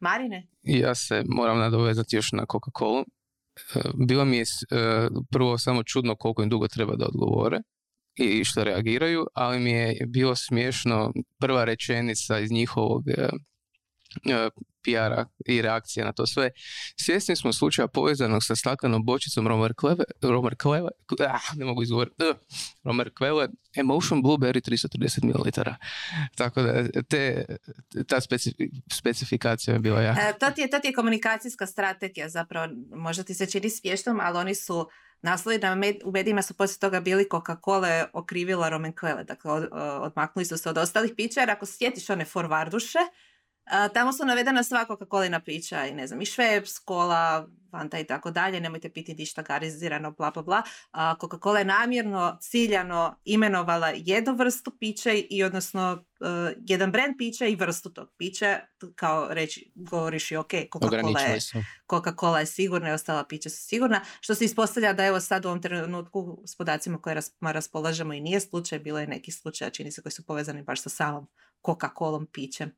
[0.00, 0.46] Marine?
[0.62, 3.04] Ja se moram nadovezati još na Coca-Cola.
[3.74, 4.46] E, Bilo mi je e,
[5.30, 7.60] prvo samo čudno koliko im dugo treba da odgovore
[8.14, 13.04] i što reagiraju, ali mi je bilo smiješno prva rečenica iz njihovog
[14.84, 16.50] PR-a i reakcije na to sve.
[16.96, 20.88] Svjesni smo slučaja povezanog sa staklenom bočicom Romer Kleve, Romer Kleve,
[21.28, 22.36] ah, ne mogu izgovoriti, uh,
[22.84, 25.50] Romer Kleve, Emotion Blueberry 330 ml.
[26.36, 27.44] Tako da te,
[28.06, 30.16] ta specifi- specifikacija je bila ja.
[30.20, 34.20] E, to, ti je, to ti je komunikacijska strategija zapravo, možda ti se čini smiješnom,
[34.20, 34.88] ali oni su
[35.22, 39.68] naslovi na med, u medijima su poslije toga bili Coca-Cola okrivila Roman Kvele, dakle od,
[40.00, 42.98] odmaknuli su se od ostalih pića, jer ako sjetiš one forvarduše,
[43.94, 48.30] tamo su navedena sva Coca-Colina pića i ne znam, i Šveps, kola, Fanta i tako
[48.30, 50.62] dalje, nemojte piti ništa garizirano, bla bla bla.
[50.90, 57.46] A, Coca-Cola je namjerno, ciljano imenovala jednu vrstu pića i odnosno e, jedan brand pića
[57.46, 58.60] i vrstu tog pića,
[58.94, 61.38] kao reći, govoriš i ok, Coca-Cola je.
[61.88, 65.48] Coca-Cola je sigurna i ostala pića su sigurna, što se ispostavlja da evo sad u
[65.48, 69.92] ovom trenutku s podacima koje ras- raspolažemo i nije slučaj, bilo je neki slučaj, čini
[69.92, 71.28] se koji su povezani baš sa samom
[71.62, 72.72] Coca-Colom pićem,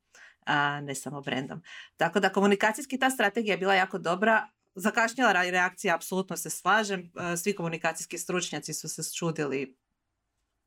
[0.45, 1.63] a ne samo brendom.
[1.97, 7.37] Tako da komunikacijski ta strategija je bila jako dobra, zakašnjela reakcija, apsolutno se slažem, e,
[7.37, 9.77] svi komunikacijski stručnjaci su se čudili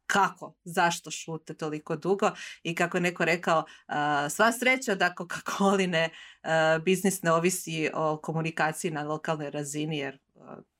[0.07, 2.31] kako, zašto šute toliko dugo
[2.63, 6.09] i kako je neko rekao, a, sva sreća da Coca-Coline
[6.43, 10.19] a, biznis ne ovisi o komunikaciji na lokalnoj razini jer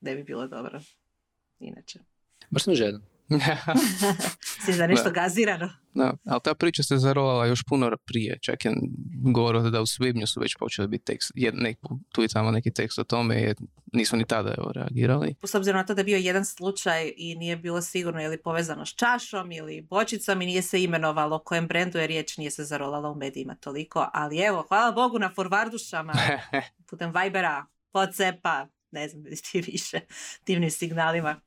[0.00, 0.80] ne bi bilo dobro
[1.58, 1.98] inače.
[2.50, 3.17] Baš sam žedan.
[4.64, 5.10] Si za nešto Da.
[5.10, 5.70] gazirano?
[5.94, 8.38] Da, ali ta priča se zarolala još puno prije.
[8.42, 8.72] Čak je
[9.34, 11.78] govorio da u svibnju su već počeli biti tekst, jed, nek,
[12.12, 13.56] tu i tamo neki tekst o tome, jer
[13.92, 15.34] nisu ni tada evo, reagirali.
[15.44, 18.42] S obzirom na to da je bio jedan slučaj i nije bilo sigurno je li
[18.42, 22.50] povezano s čašom ili bočicom i nije se imenovalo o kojem brendu je riječ, nije
[22.50, 26.12] se zarolala u medijima toliko, ali evo, hvala Bogu na forvardušama
[26.90, 30.00] putem Vibera, Whatsappa, ne znam ti više
[30.46, 31.40] divnim signalima.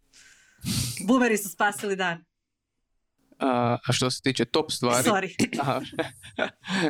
[1.08, 2.24] Boomeri su spasili dan.
[3.42, 5.48] A, a što se tiče top stvari, Sorry.
[5.62, 5.82] Aha.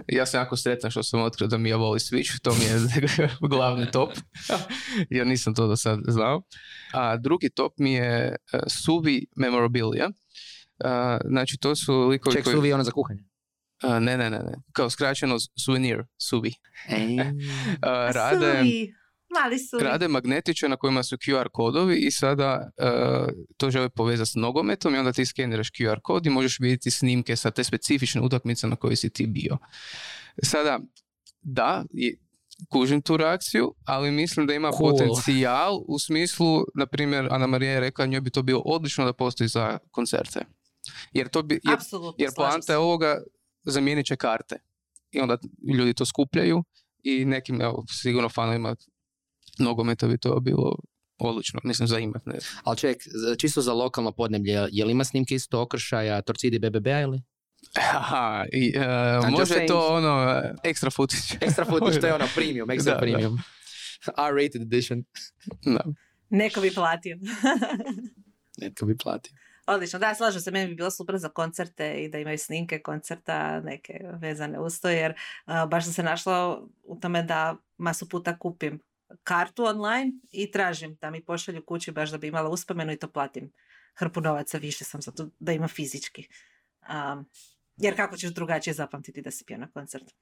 [0.07, 2.79] ja sam jako sretan što sam otkrio da Mia voli Switch, to mi je
[3.55, 4.09] glavni top,
[5.09, 6.41] jer nisam to do sad znao.
[6.93, 10.09] A drugi top mi je uh, Suvi Memorabilia.
[10.83, 12.55] A, znači to su likovi Ček, koji...
[12.55, 13.23] suvi je ono za kuhanje.
[13.81, 14.53] A, ne, ne, ne, ne.
[14.73, 16.53] Kao skraćeno suvenir, Suvi.
[16.89, 17.19] Ej.
[17.81, 18.57] A, rade...
[18.59, 18.93] Suvi,
[19.33, 19.83] mali suvi.
[19.83, 23.27] rade magnetiće na kojima su QR kodovi i sada uh,
[23.57, 27.35] to žele povezati s nogometom i onda ti skeniraš QR kod i možeš vidjeti snimke
[27.35, 29.57] sa te specifične utakmice na kojoj si ti bio.
[30.43, 30.79] Sada,
[31.41, 32.17] da, i-
[32.69, 34.91] kužim tu reakciju, ali mislim da ima Cool.
[34.91, 39.13] potencijal u smislu, na primjer, Ana Marija je rekla njoj bi to bilo odlično da
[39.13, 40.39] postoji za koncerte.
[41.13, 41.77] Jer to bi, jer,
[42.17, 43.21] jer poanta je ovoga
[43.63, 44.55] zamijenit će karte.
[45.11, 45.37] I onda
[45.73, 46.63] ljudi to skupljaju
[47.03, 48.75] i nekim, evo, sigurno fanovima
[49.59, 50.75] nogometa bi to bilo
[51.17, 52.61] odlično, mislim za imat, ne znam.
[52.63, 52.97] Ali ček,
[53.37, 57.21] čisto za lokalno podneblje, je li ima snimke isto okršaja Torcidi BBB-a ili?
[57.93, 59.67] Aha, i, e, just može saying.
[59.67, 61.21] to ono, ekstra footage.
[61.45, 62.97] Extra footage, to je ono premium, Da, da.
[62.99, 63.37] premium.
[64.17, 65.03] R-rated edition.
[65.65, 65.83] Da.
[66.29, 67.17] Neko bi platio.
[68.61, 69.33] Netko bi platio.
[69.67, 73.59] Odlično, da, slažem se, meni bi bilo super za koncerte i da imaju snimke koncerta
[73.59, 75.13] neke vezane uz to, jer
[75.45, 78.79] a, baš sam se našla u tome da masu puta kupim
[79.23, 83.11] kartu online i tražim da mi pošalju kući baš da bi imala uspomenu i to
[83.11, 83.51] platim
[83.95, 86.27] hrpu novaca više sam za to da ima fizički.
[86.81, 87.29] Um,
[87.77, 90.13] jer kako ćeš drugačije zapamtiti da si pio na koncertu?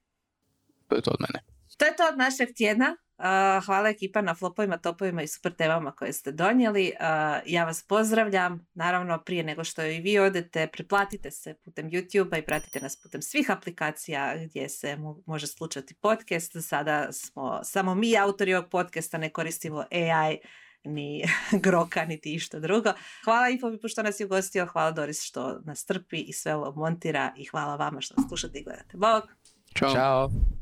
[0.88, 1.46] To je to od mene.
[1.78, 2.98] To je to od našeg tjedna.
[3.20, 6.92] Uh, hvala ekipa na flopovima, topovima i super temama koje ste donijeli.
[7.00, 7.06] Uh,
[7.46, 8.68] ja vas pozdravljam.
[8.74, 13.22] Naravno, prije nego što i vi odete, preplatite se putem YouTube-a i pratite nas putem
[13.22, 16.52] svih aplikacija gdje se mo- može slušati podcast.
[16.62, 20.38] Sada smo samo mi autori ovog podcasta, ne koristimo AI
[20.84, 21.24] ni
[21.64, 22.90] groka, niti išta drugo.
[23.24, 27.34] Hvala Infobipu što nas je ugostio, hvala Doris što nas trpi i sve ovo montira
[27.38, 28.98] i hvala vama što nas slušate i gledate.
[28.98, 29.24] Bog!
[29.76, 29.94] Ćao.
[29.94, 30.59] Ćao.